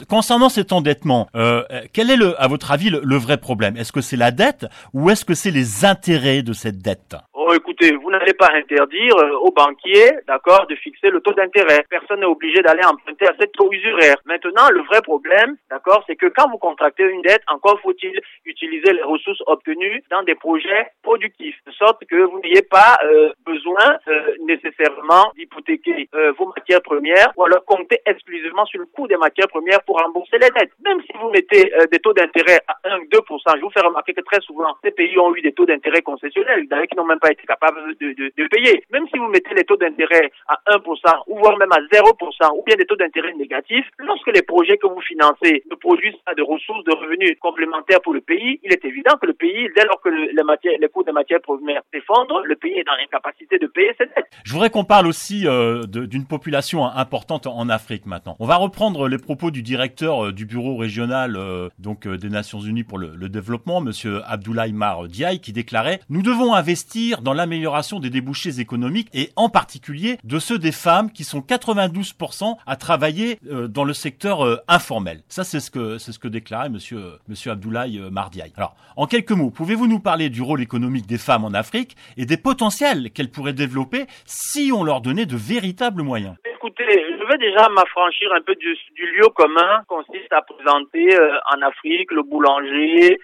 concernant 0.08 0.48
cet 0.48 0.72
endettement, 0.72 1.28
euh, 1.36 1.62
quel 1.92 2.10
est, 2.10 2.16
le, 2.16 2.40
à 2.40 2.48
votre 2.48 2.72
avis, 2.72 2.90
le 2.90 3.16
vrai 3.16 3.38
problème? 3.38 3.76
Est-ce 3.76 3.92
que 3.92 4.00
c'est 4.00 4.16
la 4.16 4.30
dette 4.30 4.66
ou 4.92 5.10
est-ce 5.10 5.24
que 5.24 5.34
c'est 5.34 5.50
les 5.50 5.84
intérêts 5.84 6.42
de 6.42 6.52
cette 6.52 6.78
dette? 6.78 7.16
Oh, 7.48 7.52
écoutez, 7.54 7.94
vous 7.94 8.10
n'allez 8.10 8.34
pas 8.34 8.50
interdire 8.54 9.16
euh, 9.18 9.38
aux 9.38 9.52
banquiers, 9.52 10.10
d'accord, 10.26 10.66
de 10.66 10.74
fixer 10.74 11.10
le 11.10 11.20
taux 11.20 11.32
d'intérêt. 11.32 11.84
Personne 11.88 12.18
n'est 12.18 12.26
obligé 12.26 12.60
d'aller 12.60 12.84
emprunter 12.84 13.28
à 13.28 13.34
cette 13.38 13.52
taux 13.52 13.72
usuraire. 13.72 14.16
Maintenant, 14.24 14.68
le 14.70 14.82
vrai 14.82 15.00
problème, 15.00 15.56
d'accord, 15.70 16.02
c'est 16.08 16.16
que 16.16 16.26
quand 16.26 16.50
vous 16.50 16.58
contractez 16.58 17.04
une 17.04 17.22
dette, 17.22 17.42
encore 17.46 17.75
faut-il 17.78 18.20
utiliser 18.44 18.92
les 18.92 19.02
ressources 19.02 19.42
obtenues 19.46 20.02
dans 20.10 20.22
des 20.22 20.34
projets 20.34 20.86
productifs, 21.02 21.56
de 21.66 21.72
sorte 21.72 22.04
que 22.06 22.16
vous 22.16 22.40
n'ayez 22.40 22.62
pas 22.62 22.98
euh, 23.04 23.32
besoin 23.44 23.98
euh, 24.08 24.34
nécessairement 24.44 25.32
d'hypothéquer 25.36 26.08
vos 26.38 26.46
matières 26.56 26.82
premières 26.82 27.32
ou 27.36 27.44
alors 27.44 27.64
compter 27.64 27.98
exclusivement 28.06 28.64
sur 28.66 28.80
le 28.80 28.86
coût 28.86 29.06
des 29.06 29.16
matières 29.16 29.48
premières 29.48 29.82
pour 29.84 30.00
rembourser 30.00 30.38
les 30.38 30.50
dettes. 30.50 30.72
Même 30.84 31.00
si 31.02 31.12
vous 31.18 31.30
mettez 31.30 31.70
des 31.90 31.98
taux 31.98 32.12
d'intérêt 32.12 32.60
à 32.66 32.76
1-2%, 32.84 33.56
je 33.56 33.60
vous 33.60 33.70
fais 33.70 33.80
remarquer 33.80 34.14
que 34.14 34.20
très 34.22 34.40
souvent, 34.40 34.76
ces 34.82 34.90
pays 34.90 35.18
ont 35.18 35.34
eu 35.34 35.42
des 35.42 35.52
taux 35.52 35.66
d'intérêt 35.66 36.02
concessionnels, 36.02 36.66
d'ailleurs 36.68 36.86
qui 36.86 36.96
n'ont 36.96 37.04
même 37.04 37.18
pas 37.18 37.30
été 37.30 37.42
capable 37.46 37.94
de, 38.00 38.12
de, 38.12 38.32
de, 38.36 38.48
payer. 38.48 38.84
Même 38.90 39.06
si 39.12 39.18
vous 39.18 39.28
mettez 39.28 39.54
les 39.54 39.64
taux 39.64 39.76
d'intérêt 39.76 40.30
à 40.48 40.58
1% 40.78 41.22
ou 41.28 41.38
voire 41.38 41.56
même 41.58 41.72
à 41.72 41.80
0% 41.92 42.56
ou 42.56 42.62
bien 42.64 42.76
des 42.76 42.86
taux 42.86 42.96
d'intérêt 42.96 43.32
négatifs, 43.34 43.86
lorsque 43.98 44.28
les 44.28 44.42
projets 44.42 44.78
que 44.78 44.86
vous 44.86 45.00
financez 45.00 45.62
ne 45.70 45.74
produisent 45.74 46.20
pas 46.24 46.34
de 46.34 46.42
ressources, 46.42 46.84
de 46.84 46.94
revenus 46.94 47.36
complémentaires 47.40 47.65
pour 48.02 48.14
le 48.14 48.20
pays, 48.20 48.60
il 48.62 48.72
est 48.72 48.84
évident 48.84 49.16
que 49.20 49.26
le 49.26 49.32
pays, 49.32 49.68
dès 49.76 49.84
lors 49.84 50.00
que 50.00 50.08
le, 50.08 50.30
les, 50.34 50.42
matières, 50.42 50.74
les 50.80 50.88
coûts 50.88 51.04
des 51.04 51.12
matières 51.12 51.40
premières 51.40 51.82
s'effondrent, 51.92 52.42
le 52.44 52.56
pays 52.56 52.78
est 52.78 52.84
dans 52.84 52.94
l'incapacité 52.94 53.58
de 53.58 53.66
payer 53.66 53.92
ses 53.98 54.06
dettes. 54.06 54.30
Je 54.44 54.52
voudrais 54.52 54.70
qu'on 54.70 54.84
parle 54.84 55.06
aussi 55.06 55.46
euh, 55.46 55.82
d'une 55.84 56.26
population 56.26 56.84
importante 56.84 57.46
en 57.46 57.68
Afrique 57.68 58.06
maintenant. 58.06 58.36
On 58.38 58.46
va 58.46 58.56
reprendre 58.56 59.08
les 59.08 59.18
propos 59.18 59.50
du 59.50 59.62
directeur 59.62 60.26
euh, 60.26 60.32
du 60.32 60.46
bureau 60.46 60.76
régional 60.76 61.36
euh, 61.36 61.68
donc 61.78 62.06
des 62.06 62.28
Nations 62.28 62.60
Unies 62.60 62.84
pour 62.84 62.98
le, 62.98 63.14
le 63.14 63.28
développement, 63.28 63.80
monsieur 63.80 64.20
Abdoulaye 64.26 64.72
Mar 64.72 65.08
Diaye, 65.08 65.40
qui 65.40 65.52
déclarait 65.52 66.00
"Nous 66.08 66.22
devons 66.22 66.54
investir 66.54 67.22
dans 67.22 67.32
l'amélioration 67.32 68.00
des 68.00 68.10
débouchés 68.10 68.60
économiques 68.60 69.08
et 69.14 69.30
en 69.36 69.48
particulier 69.48 70.18
de 70.24 70.38
ceux 70.38 70.58
des 70.58 70.72
femmes 70.72 71.10
qui 71.10 71.24
sont 71.24 71.40
92% 71.40 72.56
à 72.66 72.76
travailler 72.76 73.38
dans 73.68 73.84
le 73.84 73.92
secteur 73.92 74.62
informel. 74.68 75.22
Ça, 75.28 75.44
c'est 75.44 75.60
ce 75.60 75.70
que 75.70 75.98
c'est 75.98 76.12
ce 76.12 76.18
que 76.18 76.28
déclarait 76.28 76.68
Monsieur 76.68 77.00
Monsieur 77.28 77.50
Abdoulaye 77.56 77.98
euh, 77.98 78.10
Mardiaye. 78.10 78.52
Alors, 78.56 78.76
en 78.96 79.06
quelques 79.06 79.32
mots, 79.32 79.50
pouvez-vous 79.50 79.86
nous 79.86 80.00
parler 80.00 80.28
du 80.28 80.42
rôle 80.42 80.62
économique 80.62 81.06
des 81.06 81.18
femmes 81.18 81.44
en 81.44 81.54
Afrique 81.54 81.96
et 82.16 82.26
des 82.26 82.36
potentiels 82.36 83.10
qu'elles 83.10 83.30
pourraient 83.30 83.52
développer 83.52 84.04
si 84.26 84.70
on 84.72 84.84
leur 84.84 85.00
donnait 85.00 85.26
de 85.26 85.36
véritables 85.36 86.02
moyens? 86.02 86.36
Écoutez, 86.54 86.84
je 86.88 87.24
vais 87.26 87.38
déjà 87.38 87.68
m'affranchir 87.68 88.32
un 88.32 88.40
peu 88.40 88.54
du, 88.56 88.76
lieu 88.96 89.28
commun 89.34 89.82
consiste 89.88 90.32
à 90.32 90.42
présenter 90.42 91.16
en 91.54 91.62
Afrique 91.62 92.10
le 92.10 92.22
boulanger, 92.22 93.18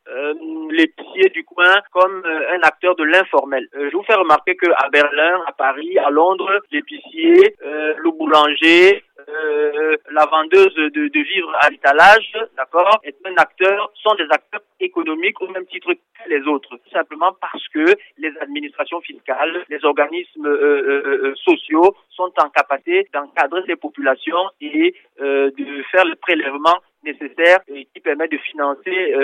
l'épicier 0.70 1.28
du 1.30 1.42
coin 1.42 1.74
comme 1.90 2.22
un 2.24 2.60
acteur 2.62 2.94
de 2.94 3.02
l'informel. 3.02 3.66
je 3.74 3.90
vous 3.96 4.04
fais 4.04 4.14
remarquer 4.14 4.54
que 4.54 4.70
à 4.70 4.88
Berlin, 4.90 5.40
à 5.46 5.52
Paris, 5.52 5.98
à 5.98 6.10
Londres, 6.10 6.60
l'épicier, 6.70 7.56
euh, 7.64 7.94
le 7.96 8.10
boulanger, 8.10 9.04
euh, 9.28 9.96
la 10.11 10.26
vendeuse 10.26 10.74
de, 10.74 10.88
de 10.88 11.22
à 11.61 11.70
l'étalage, 11.70 12.32
d'accord, 12.56 13.00
est 13.04 13.16
un 13.24 13.35
acteur, 13.37 13.90
sont 13.94 14.14
des 14.14 14.26
acteurs 14.30 14.62
économiques 14.80 15.40
au 15.40 15.48
même 15.48 15.66
titre 15.66 15.92
que 15.92 16.28
les 16.28 16.42
autres, 16.46 16.76
tout 16.76 16.90
simplement 16.90 17.32
parce 17.40 17.66
que 17.68 17.85
les 18.18 18.32
administrations 18.40 19.00
fiscales, 19.00 19.64
les 19.68 19.85
organismes 19.85 20.46
euh, 20.46 21.35
sociaux 21.37 21.94
sont 22.11 22.32
en 22.38 22.48
capacité 22.50 23.08
d'encadrer 23.12 23.62
ces 23.66 23.76
populations 23.76 24.50
et 24.61 24.94
de 25.18 25.82
faire 25.90 26.04
le 26.04 26.16
prélèvement 26.16 26.78
nécessaire 27.04 27.58
et 27.68 27.86
qui 27.86 28.00
permet 28.00 28.28
de 28.28 28.38
financer 28.38 29.14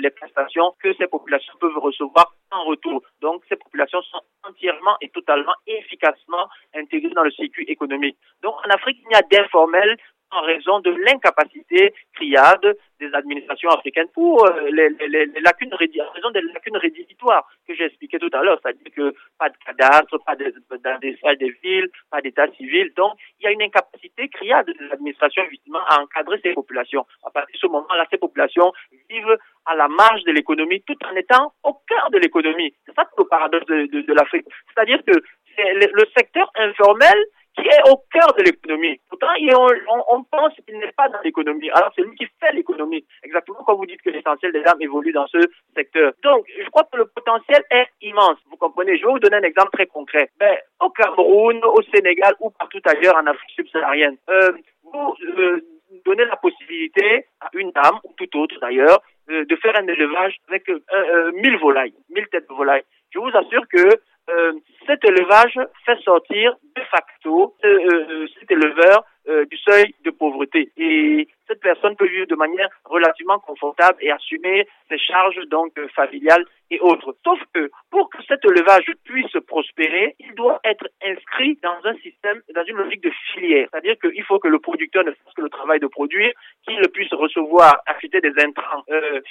les 0.00 0.10
prestations 0.10 0.74
que 0.82 0.92
ces 0.94 1.06
populations 1.06 1.54
peuvent 1.60 1.78
recevoir 1.78 2.34
en 2.50 2.64
retour. 2.64 3.02
Donc, 3.20 3.42
ces 3.48 3.56
populations 3.56 4.02
sont 4.02 4.20
entièrement 4.48 4.96
et 5.00 5.08
totalement 5.08 5.54
efficacement 5.66 6.48
intégrées 6.74 7.14
dans 7.14 7.24
le 7.24 7.30
circuit 7.30 7.64
économique. 7.64 8.16
Donc, 8.42 8.54
en 8.66 8.70
Afrique, 8.70 8.98
il 9.04 9.12
y 9.12 9.16
a 9.16 9.22
d'informels 9.22 9.96
en 10.32 10.40
raison 10.42 10.80
de 10.80 10.90
l'incapacité 10.90 11.94
criade 12.14 12.76
des 12.98 13.12
administrations 13.14 13.70
africaines 13.70 14.08
pour 14.14 14.46
euh, 14.46 14.70
les, 14.70 14.88
les, 15.08 15.40
lacunes 15.40 15.72
en 15.74 15.76
raison 15.76 16.30
des 16.30 16.40
lacunes 16.40 16.76
rédhibitoires 16.76 17.46
que 17.66 17.74
j'ai 17.74 17.84
expliqué 17.84 18.18
tout 18.18 18.30
à 18.32 18.42
l'heure, 18.42 18.58
c'est-à-dire 18.62 18.92
que 18.94 19.14
pas 19.38 19.48
de 19.48 19.56
cadastre, 19.64 20.18
pas 20.24 20.36
de, 20.36 20.44
de, 20.44 21.34
des 21.36 21.56
villes, 21.62 21.88
pas 22.10 22.20
d'état 22.20 22.46
civil. 22.52 22.92
Donc, 22.96 23.14
il 23.40 23.44
y 23.44 23.46
a 23.46 23.52
une 23.52 23.62
incapacité 23.62 24.28
criade 24.28 24.66
des 24.66 24.90
administrations 24.92 25.42
effectivement 25.44 25.84
à 25.86 26.00
encadrer 26.00 26.40
ces 26.42 26.52
populations. 26.52 27.04
À 27.24 27.30
partir 27.30 27.54
de 27.54 27.58
ce 27.58 27.66
moment-là, 27.66 28.06
ces 28.10 28.18
populations 28.18 28.72
vivent 29.10 29.36
à 29.66 29.76
la 29.76 29.88
marge 29.88 30.22
de 30.24 30.32
l'économie 30.32 30.82
tout 30.82 30.98
en 31.04 31.14
étant 31.16 31.52
au 31.62 31.74
cœur 31.88 32.10
de 32.10 32.18
l'économie. 32.18 32.74
C'est 32.86 32.94
ça 32.94 33.04
le 33.18 33.24
paradoxe 33.24 33.66
de, 33.66 33.86
de, 33.86 34.00
de 34.02 34.12
l'Afrique. 34.12 34.46
C'est-à-dire 34.74 35.00
que 35.04 35.12
le 35.58 36.04
secteur 36.16 36.50
informel 36.56 37.16
qui 37.56 37.66
est 37.66 37.90
au 37.90 37.96
cœur 38.12 38.32
de 38.38 38.44
l'économie. 38.44 39.00
Pourtant, 39.08 39.28
on, 39.38 40.16
on 40.16 40.24
pense 40.24 40.52
qu'il 40.66 40.78
n'est 40.78 40.92
pas 40.92 41.08
dans 41.08 41.20
l'économie. 41.22 41.70
Alors, 41.70 41.92
c'est 41.94 42.02
lui 42.02 42.14
qui 42.16 42.26
fait 42.40 42.52
l'économie. 42.52 43.04
Exactement 43.22 43.62
comme 43.64 43.76
vous 43.76 43.86
dites 43.86 44.02
que 44.02 44.10
l'essentiel 44.10 44.52
des 44.52 44.64
âmes 44.66 44.80
évolue 44.80 45.12
dans 45.12 45.26
ce 45.26 45.38
secteur. 45.76 46.12
Donc, 46.22 46.46
je 46.58 46.68
crois 46.70 46.84
que 46.90 46.96
le 46.96 47.06
potentiel 47.06 47.62
est 47.70 47.88
immense. 48.00 48.38
Vous 48.50 48.56
comprenez? 48.56 48.96
Je 48.96 49.04
vais 49.04 49.12
vous 49.12 49.18
donner 49.18 49.36
un 49.36 49.42
exemple 49.42 49.70
très 49.72 49.86
concret. 49.86 50.30
Ben, 50.38 50.56
au 50.80 50.90
Cameroun, 50.90 51.60
au 51.64 51.82
Sénégal 51.94 52.34
ou 52.40 52.50
partout 52.50 52.80
ailleurs 52.84 53.16
en 53.16 53.26
Afrique 53.26 53.50
subsaharienne, 53.50 54.16
euh, 54.30 54.52
vous 54.84 55.14
euh, 55.38 55.60
donnez 56.04 56.24
la 56.24 56.36
possibilité 56.36 57.26
à 57.40 57.48
une 57.54 57.70
dame, 57.72 57.98
ou 58.04 58.12
tout 58.16 58.38
autre 58.38 58.58
d'ailleurs, 58.60 59.00
euh, 59.30 59.44
de 59.44 59.56
faire 59.56 59.76
un 59.76 59.86
élevage 59.86 60.36
avec 60.48 60.68
euh, 60.68 60.82
euh, 60.92 61.32
1000 61.32 61.58
volailles, 61.58 61.94
1000 62.10 62.26
têtes 62.28 62.48
de 62.48 62.54
volailles. 62.54 62.82
Je 63.10 63.18
vous 63.18 63.30
assure 63.34 63.62
que 63.68 63.88
euh, 64.30 64.52
cet 64.86 65.04
élevage 65.04 65.58
fait 65.84 65.98
sortir 66.02 66.54
de 66.76 66.82
facto 66.90 67.56
euh, 67.64 67.68
euh, 67.68 68.26
cet 68.38 68.50
éleveur 68.50 69.04
du 69.26 69.56
seuil 69.58 69.94
de 70.04 70.10
pauvreté. 70.10 70.70
Et 70.76 71.28
cette 71.48 71.60
personne 71.60 71.96
peut 71.96 72.06
vivre 72.06 72.26
de 72.26 72.34
manière 72.34 72.68
relativement 72.84 73.38
confortable 73.38 73.98
et 74.00 74.10
assumer 74.10 74.66
ses 74.88 74.98
charges 74.98 75.40
donc 75.48 75.72
familiales 75.94 76.44
et 76.70 76.80
autres. 76.80 77.14
Sauf 77.24 77.38
que 77.52 77.70
pour 77.90 78.08
que 78.10 78.18
cet 78.26 78.44
élevage 78.44 78.90
puisse 79.04 79.36
prospérer, 79.46 80.16
il 80.18 80.34
doit 80.34 80.60
être 80.64 80.88
inscrit 81.04 81.58
dans 81.62 81.76
un 81.84 81.94
système, 81.96 82.40
dans 82.54 82.64
une 82.64 82.76
logique 82.76 83.02
de 83.02 83.12
filière. 83.32 83.68
C'est-à-dire 83.70 83.96
qu'il 83.98 84.24
faut 84.24 84.38
que 84.38 84.48
le 84.48 84.58
producteur 84.58 85.04
ne 85.04 85.10
fasse 85.10 85.34
que 85.36 85.42
le 85.42 85.50
travail 85.50 85.80
de 85.80 85.86
produire, 85.86 86.32
qu'il 86.66 86.80
puisse 86.88 87.12
recevoir, 87.12 87.82
affûter 87.86 88.20
des 88.20 88.32
intrants 88.42 88.84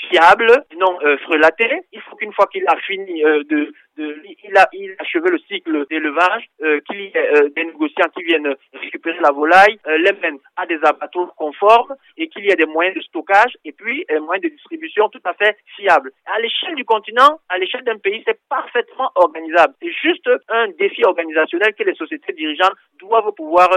fiables, 0.09 0.63
non 0.77 0.99
frelatés. 1.23 1.81
Il 1.91 2.01
faut 2.01 2.15
qu'une 2.15 2.33
fois 2.33 2.47
qu'il 2.47 2.65
a 2.67 2.75
fini 2.77 3.21
de, 3.21 3.73
de, 3.97 4.17
il 4.43 4.57
a, 4.57 4.67
il 4.73 4.91
a 4.91 5.01
achevé 5.01 5.29
le 5.29 5.39
cycle 5.39 5.85
d'élevage, 5.89 6.45
euh, 6.63 6.79
qu'il 6.87 7.01
y 7.01 7.05
ait 7.05 7.13
euh, 7.15 7.49
des 7.55 7.65
négociants 7.65 8.09
qui 8.15 8.23
viennent 8.23 8.55
récupérer 8.73 9.19
la 9.19 9.31
volaille, 9.31 9.77
euh, 9.80 9.80
les 9.85 10.13
mènent 10.13 10.39
à 10.55 10.65
des 10.65 10.79
abattoirs 10.83 11.33
conformes 11.35 11.95
et 12.17 12.27
qu'il 12.29 12.45
y 12.45 12.51
ait 12.51 12.55
des 12.55 12.65
moyens 12.65 12.95
de 12.95 13.01
stockage 13.01 13.57
et 13.65 13.71
puis 13.71 14.05
des 14.09 14.19
moyens 14.19 14.43
de 14.43 14.49
distribution 14.49 15.09
tout 15.09 15.21
à 15.25 15.33
fait 15.33 15.57
fiables. 15.75 16.11
À 16.25 16.39
l'échelle 16.39 16.75
du 16.75 16.85
continent, 16.85 17.39
à 17.49 17.57
l'échelle 17.57 17.83
d'un 17.83 17.97
pays, 17.97 18.23
c'est 18.25 18.39
parfaitement 18.49 19.11
organisable. 19.15 19.73
C'est 19.81 19.91
juste 19.91 20.29
un 20.49 20.67
défi 20.79 21.03
organisationnel 21.03 21.73
que 21.73 21.83
les 21.83 21.95
sociétés 21.95 22.33
dirigeantes 22.33 22.75
doivent 22.99 23.31
pouvoir 23.33 23.69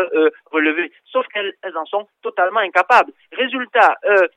relever, 0.50 0.92
sauf 1.06 1.26
qu'elles 1.28 1.54
en 1.76 1.84
sont 1.86 2.06
totalement 2.22 2.60
incapables. 2.60 3.12
Résultat, 3.32 3.96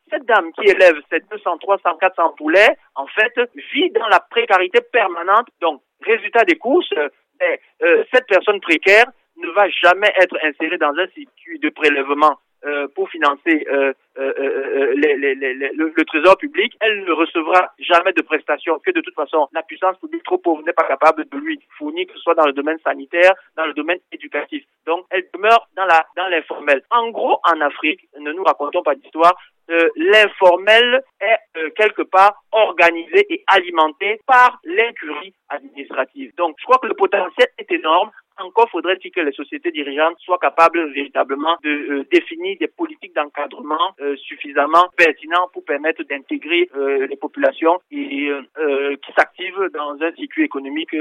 cette 0.10 0.26
dame 0.26 0.52
qui 0.54 0.70
élève 0.70 0.96
ces 1.10 1.20
200, 1.20 1.58
300, 1.58 1.98
400 2.00 2.34
poulets, 2.38 2.78
en 2.96 3.08
fait, 3.08 3.34
vit 3.74 3.90
dans 3.92 4.08
la 4.08 4.20
précarité 4.20 4.80
permanente. 4.82 5.48
Donc, 5.62 5.82
résultat 6.02 6.44
des 6.44 6.58
courses, 6.58 6.94
ben, 7.40 7.58
euh, 7.84 8.04
cette 8.12 8.28
personne 8.28 8.60
précaire 8.60 9.06
ne 9.38 9.50
va 9.52 9.70
jamais 9.70 10.12
être 10.20 10.38
insérée 10.44 10.78
dans 10.78 10.94
un 10.98 11.08
circuit 11.08 11.60
de 11.60 11.70
prélèvement 11.70 12.40
euh, 12.66 12.88
pour 12.96 13.08
financer 13.10 13.68
euh, 13.70 13.94
euh, 14.18 14.94
les, 14.96 15.16
les, 15.16 15.36
les, 15.36 15.54
le, 15.54 15.94
le, 15.96 16.06
trésor 16.06 16.38
public, 16.38 16.76
elle 16.82 17.04
ne 17.06 17.12
recevra 17.12 17.72
jamais 17.78 18.14
de 18.14 18.22
prestations 18.24 18.80
que 18.80 18.90
de 18.90 19.00
toute 19.02 19.14
façon 19.14 19.48
la 19.54 19.62
puissance 19.62 19.96
publique 20.00 20.24
trop 20.24 20.40
pauvre 20.40 20.64
n'est 20.66 20.74
pas 20.74 20.88
capable 20.88 21.26
de 21.30 21.38
lui 21.38 21.60
fournir, 21.78 22.08
que 22.08 22.14
ce 22.14 22.20
soit 22.20 22.34
dans 22.34 22.48
le 22.48 22.54
domaine 22.54 22.80
sanitaire, 22.84 23.36
dans 23.56 23.68
le 23.68 23.74
domaine 23.74 24.00
éducatif. 24.12 24.64
Donc 24.88 25.06
elle 25.12 25.28
demeure 25.36 25.68
dans 25.76 25.86
la 25.86 26.04
dans 26.16 26.28
l'informel. 26.30 26.82
En 26.90 27.10
gros, 27.12 27.40
en 27.44 27.62
Afrique, 27.62 28.08
ne 28.20 28.32
nous 28.34 28.44
racontons 28.44 28.82
pas 28.82 28.96
d'histoire, 28.96 29.36
euh, 29.70 29.90
l'informel 29.98 31.04
est 31.20 31.40
euh, 31.58 31.70
quelque 31.76 32.04
part 32.04 32.42
organisé 32.52 33.26
et 33.30 33.44
alimenté 33.48 34.22
par 34.26 34.60
l'incurie 34.64 35.34
administrative. 35.50 36.32
Donc, 36.38 36.56
je 36.60 36.64
crois 36.64 36.78
que 36.78 36.88
le 36.88 36.94
potentiel 36.94 37.48
est 37.58 37.70
énorme. 37.72 38.10
Encore 38.40 38.70
faudrait-il 38.70 39.12
que 39.12 39.22
les 39.22 39.32
sociétés 39.32 39.72
dirigeantes 39.72 40.18
soient 40.20 40.38
capables 40.40 40.92
véritablement 40.94 41.58
de 41.64 41.70
euh, 41.70 42.08
définir 42.12 42.58
des 42.60 42.68
politiques 42.68 43.16
d'encadrement 43.16 43.96
suffisamment 44.18 44.88
pertinentes 44.96 45.52
pour 45.54 45.64
permettre 45.64 46.04
d'intégrer 46.04 46.70
les 47.10 47.16
populations 47.16 47.80
et 47.92 48.30
qui 49.04 49.12
s'activent 49.18 49.70
dans 49.74 49.96
un 50.02 50.12
circuit 50.16 50.44
économique 50.44 50.96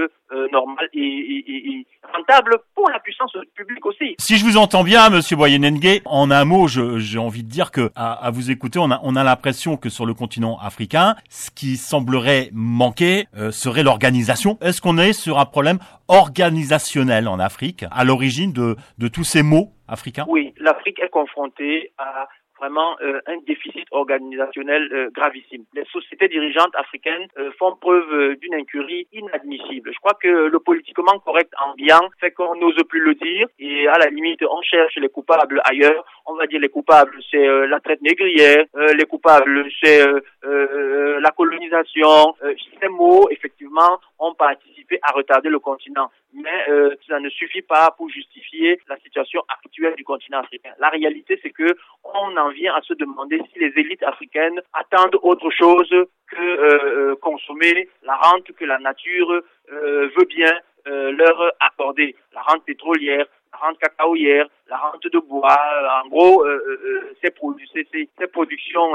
normal 0.53 0.89
et, 0.93 1.01
et, 1.01 1.69
et, 1.71 1.87
rentable 2.15 2.59
pour 2.75 2.89
la 2.91 3.01
puissance 3.01 3.33
publique 3.55 3.85
aussi. 3.85 4.15
Si 4.19 4.37
je 4.37 4.45
vous 4.45 4.57
entends 4.57 4.85
bien, 4.85 5.11
Monsieur 5.11 5.37
Boyenengue, 5.37 6.01
en 6.05 6.31
un 6.31 6.45
mot, 6.45 6.69
j'ai 6.69 7.19
envie 7.19 7.43
de 7.43 7.49
dire 7.49 7.71
que 7.71 7.91
à, 7.95 8.13
à 8.13 8.31
vous 8.31 8.51
écouter, 8.51 8.79
on 8.79 8.91
a, 8.91 9.01
on 9.03 9.17
a 9.17 9.25
l'impression 9.25 9.77
que 9.77 9.89
sur 9.89 10.07
le 10.07 10.15
continent 10.15 10.59
africain, 10.59 11.17
ce 11.29 11.51
qui 11.51 11.77
semblerait 11.77 12.51
manquer 12.53 13.27
euh, 13.37 13.51
serait 13.51 13.83
l'organisation. 13.83 14.59
Est-ce 14.61 14.81
qu'on 14.81 14.99
est 14.99 15.13
sur 15.13 15.39
un 15.39 15.45
problème 15.45 15.79
organisationnel? 16.09 17.26
En 17.29 17.39
Afrique, 17.39 17.85
à 17.91 18.05
l'origine 18.05 18.53
de, 18.53 19.09
tous 19.09 19.25
ces 19.25 19.43
maux 19.43 19.73
africains? 19.89 20.25
Oui, 20.29 20.55
l'Afrique 20.59 21.01
est 21.01 21.09
confrontée 21.09 21.93
à 21.99 22.29
vraiment 22.59 22.97
euh, 23.03 23.21
un 23.27 23.37
déficit 23.47 23.87
organisationnel 23.91 24.89
euh, 24.93 25.11
gravissime. 25.13 25.65
Les 25.75 25.85
sociétés 25.93 26.29
dirigeantes 26.29 26.75
africaines 26.75 27.29
euh, 27.39 27.51
font 27.59 27.77
preuve 27.77 28.37
d'une 28.37 28.55
incurie 28.55 29.07
inadmissible. 29.13 29.93
Je 29.93 29.99
crois 29.99 30.17
que 30.21 30.49
le 30.49 30.59
politiquement 30.61 31.19
correct 31.19 31.53
ambiant 31.67 32.09
fait 32.21 32.31
qu'on 32.31 32.57
n'ose 32.57 32.83
plus 32.89 33.05
le 33.05 33.15
dire 33.15 33.47
et 33.59 33.89
à 33.89 33.99
la 33.99 34.07
limite 34.07 34.43
on 34.43 34.63
cherche 34.63 34.97
les 34.97 35.09
coupables 35.09 35.61
ailleurs. 35.65 36.05
On 36.27 36.35
va 36.35 36.47
dire 36.47 36.61
les 36.61 36.69
coupables 36.69 37.17
c'est 37.31 37.47
euh, 37.47 37.67
la 37.67 37.81
traite 37.81 38.03
négrière, 38.03 38.65
les 38.97 39.05
coupables 39.05 39.67
c'est 39.83 40.05
la 40.43 41.31
colonisation. 41.31 42.35
ces 42.81 42.89
mots 42.89 43.29
effectivement 43.31 44.01
ont 44.19 44.35
participé 44.35 44.99
à 45.03 45.13
retarder 45.13 45.49
le 45.49 45.59
continent 45.59 46.11
mais 46.37 46.69
euh, 46.69 46.95
ça 47.09 47.19
ne 47.19 47.29
suffit 47.31 47.63
pas 47.63 47.91
pour 47.97 48.11
justifier 48.11 48.79
la 48.89 48.97
situation 48.99 49.43
actuelle 49.49 49.95
du 49.97 50.05
continent 50.05 50.41
africain. 50.41 50.73
La 50.79 50.91
réalité, 50.91 51.39
c'est 51.43 51.51
que 51.51 51.77
on 52.05 52.37
en 52.37 52.51
vient 52.51 52.75
à 52.75 52.83
se 52.83 52.95
demander 52.95 53.41
si 53.53 53.59
les 53.59 53.73
élites 53.77 54.03
africaines 54.03 54.61
attendent 54.73 55.19
autre 55.23 55.51
chose 55.51 55.89
que 56.31 56.37
euh, 56.37 57.17
consommer 57.17 57.89
la 58.03 58.17
rente 58.17 58.53
que 58.53 58.65
la 58.65 58.79
nature 58.79 59.31
euh, 59.73 60.11
veut 60.17 60.27
bien 60.27 60.53
euh, 60.89 61.11
leur 61.13 61.53
accorder, 61.61 62.15
la 62.35 62.43
rente 62.43 62.65
pétrolière, 62.65 63.27
la 63.57 63.67
rente 63.67 63.79
cacaoyère, 63.79 64.47
la 64.69 64.77
rente 64.77 65.07
de 65.07 65.19
bois, 65.19 65.59
en 66.05 66.09
gros, 66.09 66.45
euh, 66.45 66.63
euh, 66.69 67.15
ces, 67.23 67.31
produ 67.31 67.65
ces, 67.73 67.85
productions, 68.27 68.93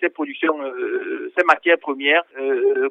ces, 0.00 0.08
productions, 0.08 0.58
ces 1.36 1.44
matières 1.44 1.78
premières 1.78 2.22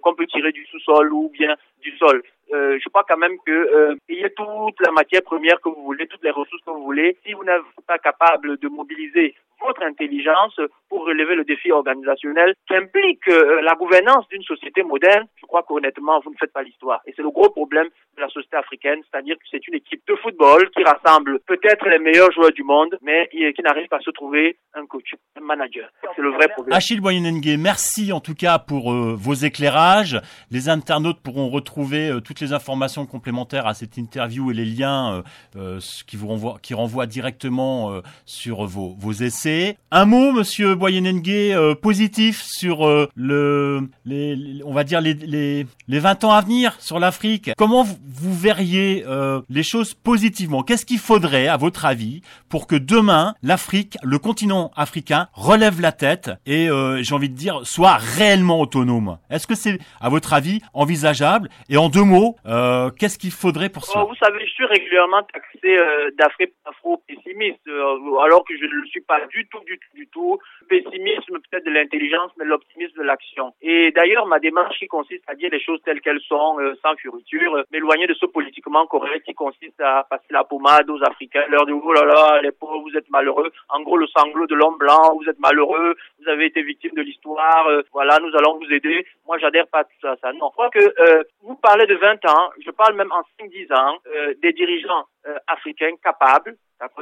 qu'on 0.01 0.15
peut 0.15 0.27
tirer 0.27 0.51
du 0.51 0.65
sous-sol 0.65 1.11
ou 1.13 1.29
bien 1.29 1.55
du 1.81 1.95
sol. 1.97 2.21
je 2.51 2.89
crois 2.89 3.05
quand 3.07 3.17
même 3.17 3.37
que 3.45 3.97
ayez 4.09 4.29
toute 4.31 4.81
la 4.85 4.91
matière 4.91 5.23
première 5.23 5.59
que 5.61 5.69
vous 5.69 5.83
voulez, 5.83 6.07
toutes 6.07 6.23
les 6.23 6.31
ressources 6.31 6.63
que 6.63 6.71
vous 6.71 6.83
voulez, 6.83 7.17
si 7.25 7.33
vous 7.33 7.43
n'êtes 7.43 7.61
pas 7.87 7.97
capable 7.97 8.57
de 8.57 8.67
mobiliser 8.67 9.35
votre 9.61 9.83
intelligence 9.83 10.55
pour 10.89 11.05
relever 11.05 11.35
le 11.35 11.43
défi 11.43 11.71
organisationnel 11.71 12.53
qui 12.67 12.75
implique 12.75 13.27
euh, 13.27 13.61
la 13.61 13.75
gouvernance 13.75 14.27
d'une 14.29 14.43
société 14.43 14.83
moderne, 14.83 15.25
je 15.35 15.45
crois 15.45 15.63
qu'honnêtement, 15.63 16.19
vous 16.23 16.31
ne 16.31 16.37
faites 16.39 16.53
pas 16.53 16.63
l'histoire. 16.63 17.01
Et 17.05 17.13
c'est 17.15 17.21
le 17.21 17.31
gros 17.31 17.49
problème 17.49 17.87
de 18.15 18.21
la 18.21 18.29
société 18.29 18.57
africaine, 18.57 18.99
c'est-à-dire 19.09 19.35
que 19.35 19.43
c'est 19.49 19.67
une 19.67 19.75
équipe 19.75 20.01
de 20.07 20.15
football 20.15 20.69
qui 20.71 20.83
rassemble 20.83 21.39
peut-être 21.47 21.87
les 21.89 21.99
meilleurs 21.99 22.31
joueurs 22.31 22.51
du 22.51 22.63
monde, 22.63 22.97
mais 23.01 23.29
qui 23.31 23.61
n'arrive 23.61 23.87
pas 23.87 23.97
à 23.97 24.01
se 24.01 24.11
trouver 24.11 24.57
un 24.73 24.85
coach, 24.85 25.13
un 25.39 25.43
manager. 25.43 25.89
C'est 26.15 26.21
le 26.21 26.31
vrai 26.31 26.47
problème. 26.47 26.75
Achille 26.75 26.99
Boyenengue, 26.99 27.57
merci 27.59 28.11
en 28.11 28.19
tout 28.19 28.35
cas 28.35 28.59
pour 28.59 28.91
euh, 28.91 29.15
vos 29.17 29.33
éclairages. 29.33 30.19
Les 30.51 30.69
internautes 30.69 31.21
pourront 31.21 31.49
retrouver 31.49 32.09
euh, 32.09 32.19
toutes 32.19 32.39
les 32.39 32.53
informations 32.53 33.05
complémentaires 33.05 33.67
à 33.67 33.73
cette 33.73 33.97
interview 33.97 34.51
et 34.51 34.53
les 34.53 34.65
liens 34.65 35.23
euh, 35.55 35.79
qui 36.05 36.15
vous 36.15 36.27
renvoient, 36.27 36.57
qui 36.61 36.73
renvoient 36.73 37.05
directement 37.05 37.91
euh, 37.91 38.01
sur 38.25 38.65
vos, 38.65 38.95
vos 38.97 39.11
essais. 39.11 39.46
Un 39.91 40.05
mot, 40.05 40.31
monsieur 40.31 40.75
Boyenengue, 40.75 41.29
euh, 41.29 41.75
positif 41.75 42.41
sur 42.41 42.85
le, 43.15 43.81
les, 44.05 44.61
on 44.65 44.73
va 44.73 44.83
dire 44.83 45.01
les, 45.01 45.13
les, 45.13 45.65
les 45.87 45.99
20 45.99 46.23
ans 46.25 46.31
à 46.31 46.41
venir 46.41 46.75
sur 46.79 46.99
l'Afrique. 46.99 47.51
Comment 47.57 47.83
vous, 47.83 48.33
verriez 48.33 49.03
euh, 49.07 49.41
les 49.49 49.63
choses 49.63 49.93
positivement? 49.93 50.63
Qu'est-ce 50.63 50.85
qu'il 50.85 50.99
faudrait, 50.99 51.47
à 51.47 51.57
votre 51.57 51.85
avis, 51.85 52.21
pour 52.49 52.67
que 52.67 52.75
demain, 52.75 53.33
l'Afrique, 53.41 53.97
le 54.03 54.19
continent 54.19 54.71
africain, 54.75 55.27
relève 55.33 55.79
la 55.81 55.91
tête 55.91 56.31
et, 56.45 56.69
euh, 56.69 57.01
j'ai 57.01 57.15
envie 57.15 57.29
de 57.29 57.35
dire, 57.35 57.61
soit 57.63 57.95
réellement 57.95 58.59
autonome? 58.59 59.17
Est-ce 59.29 59.47
que 59.47 59.55
c'est, 59.55 59.79
à 60.01 60.09
votre 60.09 60.33
avis, 60.33 60.61
envisageable? 60.73 61.49
Et 61.69 61.77
en 61.77 61.89
deux 61.89 62.03
mots, 62.03 62.35
euh, 62.45 62.89
qu'est-ce 62.91 63.17
qu'il 63.17 63.31
faudrait 63.31 63.69
pour 63.69 63.85
ça 63.85 64.01
oh, 64.03 64.07
Vous 64.07 64.15
savez, 64.15 64.45
je 64.45 64.51
suis 64.51 64.65
régulièrement 64.65 65.23
taxé 65.23 65.77
euh, 65.77 66.09
d'afro-pessimiste, 66.17 67.67
euh, 67.67 68.17
alors 68.25 68.43
que 68.45 68.55
je 68.57 68.65
ne 68.65 68.81
le 68.81 68.87
suis 68.87 69.01
pas 69.01 69.19
du 69.27 69.36
tout, 69.47 69.59
du 69.65 69.77
tout, 69.77 69.95
du 69.95 70.07
tout. 70.07 70.39
Pessimisme 70.69 71.39
peut-être 71.39 71.65
de 71.65 71.71
l'intelligence, 71.71 72.31
mais 72.37 72.45
l'optimisme 72.45 72.97
de 72.97 73.03
l'action. 73.03 73.53
Et 73.61 73.91
d'ailleurs, 73.91 74.25
ma 74.25 74.39
démarche 74.39 74.79
qui 74.79 74.87
consiste 74.87 75.23
à 75.27 75.35
dire 75.35 75.49
les 75.51 75.61
choses 75.61 75.81
telles 75.83 76.01
qu'elles 76.01 76.21
sont, 76.21 76.59
euh, 76.59 76.75
sans 76.81 76.95
furiture, 76.95 77.63
m'éloigner 77.71 78.07
de 78.07 78.13
ce 78.13 78.25
politiquement 78.25 78.87
correct 78.87 79.25
qui 79.25 79.33
consiste 79.33 79.79
à 79.79 80.05
passer 80.09 80.31
la 80.31 80.43
pommade 80.43 80.89
aux 80.89 81.03
Africains, 81.03 81.45
leur 81.49 81.65
dire 81.65 81.75
oh 81.83 81.93
là 81.93 82.05
là, 82.05 82.41
les 82.41 82.51
pauvres, 82.51 82.79
vous 82.79 82.97
êtes 82.97 83.09
malheureux. 83.09 83.51
En 83.69 83.81
gros, 83.81 83.97
le 83.97 84.07
sanglot 84.07 84.47
de 84.47 84.55
l'homme 84.55 84.77
blanc, 84.77 85.15
vous 85.15 85.29
êtes 85.29 85.39
malheureux, 85.39 85.95
vous 86.19 86.29
avez 86.29 86.45
été 86.45 86.61
victime 86.61 86.91
de 86.95 87.01
l'histoire, 87.01 87.67
euh, 87.67 87.81
voilà, 87.93 88.19
nous 88.19 88.35
allons 88.37 88.57
vous 88.57 88.71
aider. 88.71 89.05
Moi, 89.25 89.37
j'adhère 89.39 89.67
pas 89.67 89.79
à 89.79 89.83
tout 89.83 89.99
ça, 90.01 90.15
ça. 90.21 90.31
Non. 90.33 90.47
Je 90.49 90.53
crois 90.53 90.69
que 90.69 90.79
euh, 90.79 91.23
vous 91.41 91.55
parlez 91.55 91.85
de 91.85 91.95
20 91.95 92.25
ans, 92.25 92.49
je 92.65 92.71
parle 92.71 92.95
même 92.95 93.11
en 93.11 93.21
5-10 93.43 93.73
ans, 93.73 93.97
euh, 94.07 94.33
des 94.41 94.53
dirigeants 94.53 95.05
africains 95.47 95.95
capables, 96.03 96.55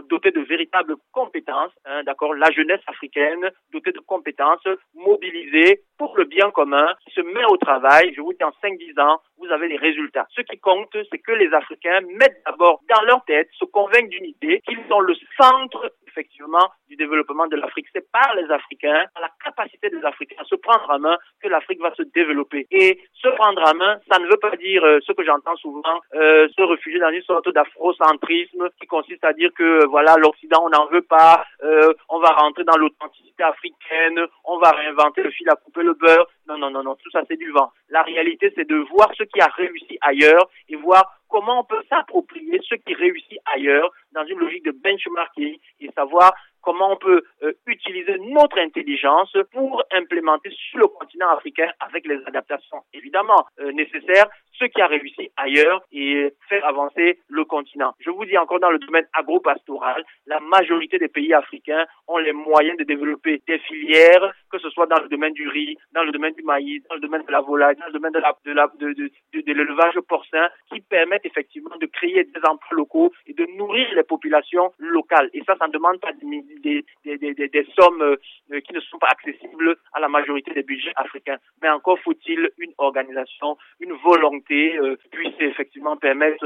dotés 0.10 0.32
de 0.32 0.42
véritables 0.42 0.96
compétences, 1.12 1.72
hein, 1.86 2.04
d'accord, 2.04 2.34
la 2.34 2.52
jeunesse 2.52 2.82
africaine 2.88 3.52
dotée 3.72 3.92
de 3.92 4.00
compétences, 4.00 4.68
mobilisée 4.94 5.84
pour 5.98 6.18
le 6.18 6.26
bien 6.26 6.52
commun, 6.52 6.88
qui 7.06 7.12
se 7.14 7.22
met 7.22 7.46
au 7.46 7.58
travail, 7.58 8.14
je 8.16 8.22
vous 8.22 8.34
dis 8.34 8.44
en 8.44 8.54
5-10 8.64 9.00
ans, 9.02 9.22
vous 9.38 9.52
avez 9.52 9.68
les 9.68 9.78
résultats. 9.78 10.28
Ce 10.36 10.42
qui 10.42 10.60
compte, 10.60 10.96
c'est 11.12 11.20
que 11.20 11.32
les 11.32 11.54
Africains 11.54 12.02
mettent 12.20 12.42
d'abord 12.46 12.82
dans 12.90 13.02
leur 13.06 13.24
tête, 13.26 13.50
se 13.54 13.66
convainquent 13.66 14.10
d'une 14.10 14.26
idée, 14.26 14.62
qu'ils 14.66 14.84
sont 14.90 15.00
le 15.00 15.16
centre 15.40 15.92
effectivement 16.16 16.72
du 16.88 16.96
développement 16.96 17.48
de 17.48 17.58
l'Afrique. 17.58 17.88
C'est 17.94 18.10
par 18.12 18.34
les 18.36 18.50
Africains, 18.50 19.06
par 19.14 19.22
la 19.22 19.30
capacité 19.44 19.90
des 19.90 20.04
Africains 20.04 20.38
à 20.40 20.46
se 20.46 20.56
prendre 20.56 20.90
en 20.90 21.00
main 21.00 21.18
que 21.42 21.50
l'Afrique 21.50 21.82
va 21.82 21.94
se 21.96 22.04
développer. 22.04 22.68
Et 22.72 23.02
se 23.14 23.28
prendre 23.30 23.62
en 23.62 23.76
main, 23.76 24.00
ça 24.10 24.20
ne 24.20 24.28
veut 24.28 24.38
pas 24.38 24.56
dire 24.56 24.84
euh, 24.86 25.00
ce 25.06 25.12
que 25.12 25.26
j'entends 25.26 25.58
souvent, 25.58 26.00
euh, 26.14 26.48
se 26.56 26.62
réfugier 26.62 27.00
dans 27.00 27.10
une 27.10 27.22
sorte 27.24 27.50
d'afrocentrisme 27.50 28.70
qui 28.80 28.88
consiste 28.88 29.26
à 29.26 29.34
dire 29.34 29.52
que 29.58 29.86
voilà 29.88 30.16
l'Occident 30.18 30.64
on 30.66 30.70
n'en 30.70 30.88
veut 30.88 31.02
pas, 31.02 31.44
euh, 31.64 31.94
on 32.10 32.20
va 32.20 32.30
rentrer 32.30 32.64
dans 32.64 32.78
l'authenticité 32.78 33.44
africaine, 33.44 34.26
on 34.46 34.58
va 34.58 34.72
réinventer 34.72 35.24
le 35.24 35.32
fil 35.32 35.50
à 35.50 35.56
couper 35.56 35.84
le 35.84 35.94
beurre. 35.94 36.28
Non, 36.48 36.58
non, 36.58 36.70
non, 36.70 36.84
non, 36.84 36.96
tout 36.96 37.12
ça 37.12 37.24
c'est 37.28 37.38
du 37.38 37.52
vent. 37.52 37.72
La 37.90 38.04
réalité 38.04 38.54
c'est 38.56 38.68
de 38.68 38.78
voir 38.78 39.12
ce 39.18 39.24
qui 39.26 39.42
a 39.42 39.48
réussi 39.48 39.98
ailleurs 40.02 40.50
et 40.70 40.76
voir 40.76 41.20
comment 41.30 41.62
on 41.62 41.64
peut 41.64 41.84
s'approprier 41.90 42.60
ce 42.68 42.76
qui 42.76 42.94
réussit 42.94 43.40
ailleurs 43.54 43.92
dans 44.14 44.26
une 44.26 44.40
logique 44.40 44.66
de 44.66 44.72
benchmarking 44.72 45.58
et 45.82 45.92
savoir 45.92 46.34
comment 46.66 46.92
on 46.92 46.98
peut 46.98 47.22
euh, 47.44 47.54
utiliser 47.68 48.18
notre 48.20 48.60
intelligence 48.60 49.32
pour 49.54 49.84
implémenter 49.92 50.50
sur 50.50 50.80
le 50.80 50.88
continent 50.88 51.30
africain 51.30 51.70
avec 51.80 52.06
les 52.08 52.20
adaptations 52.26 52.82
évidemment 52.94 53.46
euh, 53.60 53.72
nécessaires 53.72 54.28
ce 54.60 54.66
qui 54.66 54.82
a 54.82 54.88
réussi 54.88 55.30
ailleurs 55.38 55.82
et 55.92 56.34
faire 56.50 56.66
avancer 56.66 57.20
le 57.28 57.44
continent. 57.46 57.94
Je 58.00 58.10
vous 58.10 58.26
dis 58.26 58.38
encore 58.38 58.60
dans 58.60 58.72
le 58.72 58.80
domaine 58.80 59.08
agro-pastoral, 59.14 60.04
la 60.26 60.40
majorité 60.40 60.98
des 60.98 61.10
pays 61.10 61.34
africains 61.34 61.86
ont 62.08 62.18
les 62.18 62.32
moyens 62.32 62.78
de 62.78 62.84
développer 62.84 63.42
des 63.48 63.60
filières, 63.60 64.34
que 64.50 64.58
ce 64.60 64.70
soit 64.70 64.88
dans 64.88 65.02
le 65.02 65.10
domaine 65.10 65.34
du 65.34 65.48
riz, 65.50 65.78
dans 65.92 66.04
le 66.04 66.12
domaine 66.12 66.34
du 66.34 66.44
maïs, 66.44 66.82
dans 66.90 66.96
le 66.96 67.02
domaine 67.02 67.24
de 67.26 67.32
la 67.32 67.42
volaille, 67.42 67.76
dans 67.76 67.88
le 67.88 67.94
domaine 67.94 68.14
de 68.14 68.20
la, 68.20 68.34
de 68.46 68.54
de, 68.54 68.94
de, 68.94 69.12
de, 69.34 69.42
de 69.42 69.54
l'élevage 69.54 70.00
porcin, 70.08 70.48
qui 70.72 70.80
permettent 70.82 71.26
effectivement 71.26 71.76
de 71.80 71.86
créer 71.88 72.24
des 72.24 72.42
emplois 72.48 72.78
locaux 72.78 73.12
et 73.28 73.34
de 73.34 73.46
nourrir 73.58 73.88
les 73.94 74.04
populations 74.04 74.72
locales. 74.80 75.30
Et 75.34 75.44
ça, 75.46 75.56
ça 75.58 75.68
ne 75.68 75.74
demande 75.74 76.00
pas 76.00 76.14
des, 76.14 76.26
des, 76.62 76.86
des, 77.04 77.18
des, 77.18 77.34
des 77.34 77.68
sommes 77.78 78.02
euh, 78.02 78.60
qui 78.62 78.74
ne 78.74 78.80
sont 78.82 79.00
pas 79.00 79.10
accessibles 79.10 79.76
à 79.94 80.00
la 80.00 80.08
majorité 80.08 80.54
des 80.54 80.64
budgets 80.64 80.94
africains. 80.96 81.38
Mais 81.62 81.70
encore 81.70 82.00
faut-il 82.00 82.50
une 82.60 82.74
organisation, 82.78 83.58
une 83.80 83.94
volonté 83.94 84.36
implémentés 84.36 84.78
euh, 84.78 84.98
puissent 85.12 85.40
effectivement 85.40 85.98
permettre 85.98 86.46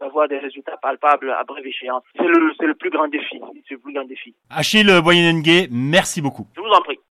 d'avoir 0.00 0.28
de, 0.28 0.34
de, 0.34 0.40
des 0.40 0.46
résultats 0.46 0.76
palpables 0.76 1.30
à 1.30 1.44
brève 1.44 1.66
échéance. 1.66 2.02
C'est 2.16 2.24
le, 2.24 2.66
le 2.66 2.74
plus 2.74 2.90
grand 2.90 3.08
défi. 3.08 3.40
C'est 3.68 3.74
le 3.74 3.80
plus 3.80 3.92
grand 3.92 4.04
défi. 4.04 4.34
Achille 4.50 4.90
Boyenengue, 5.02 5.68
merci 5.70 6.22
beaucoup. 6.22 6.46
Je 6.54 6.60
vous 6.60 6.66
en 6.68 6.82
prie. 6.82 7.00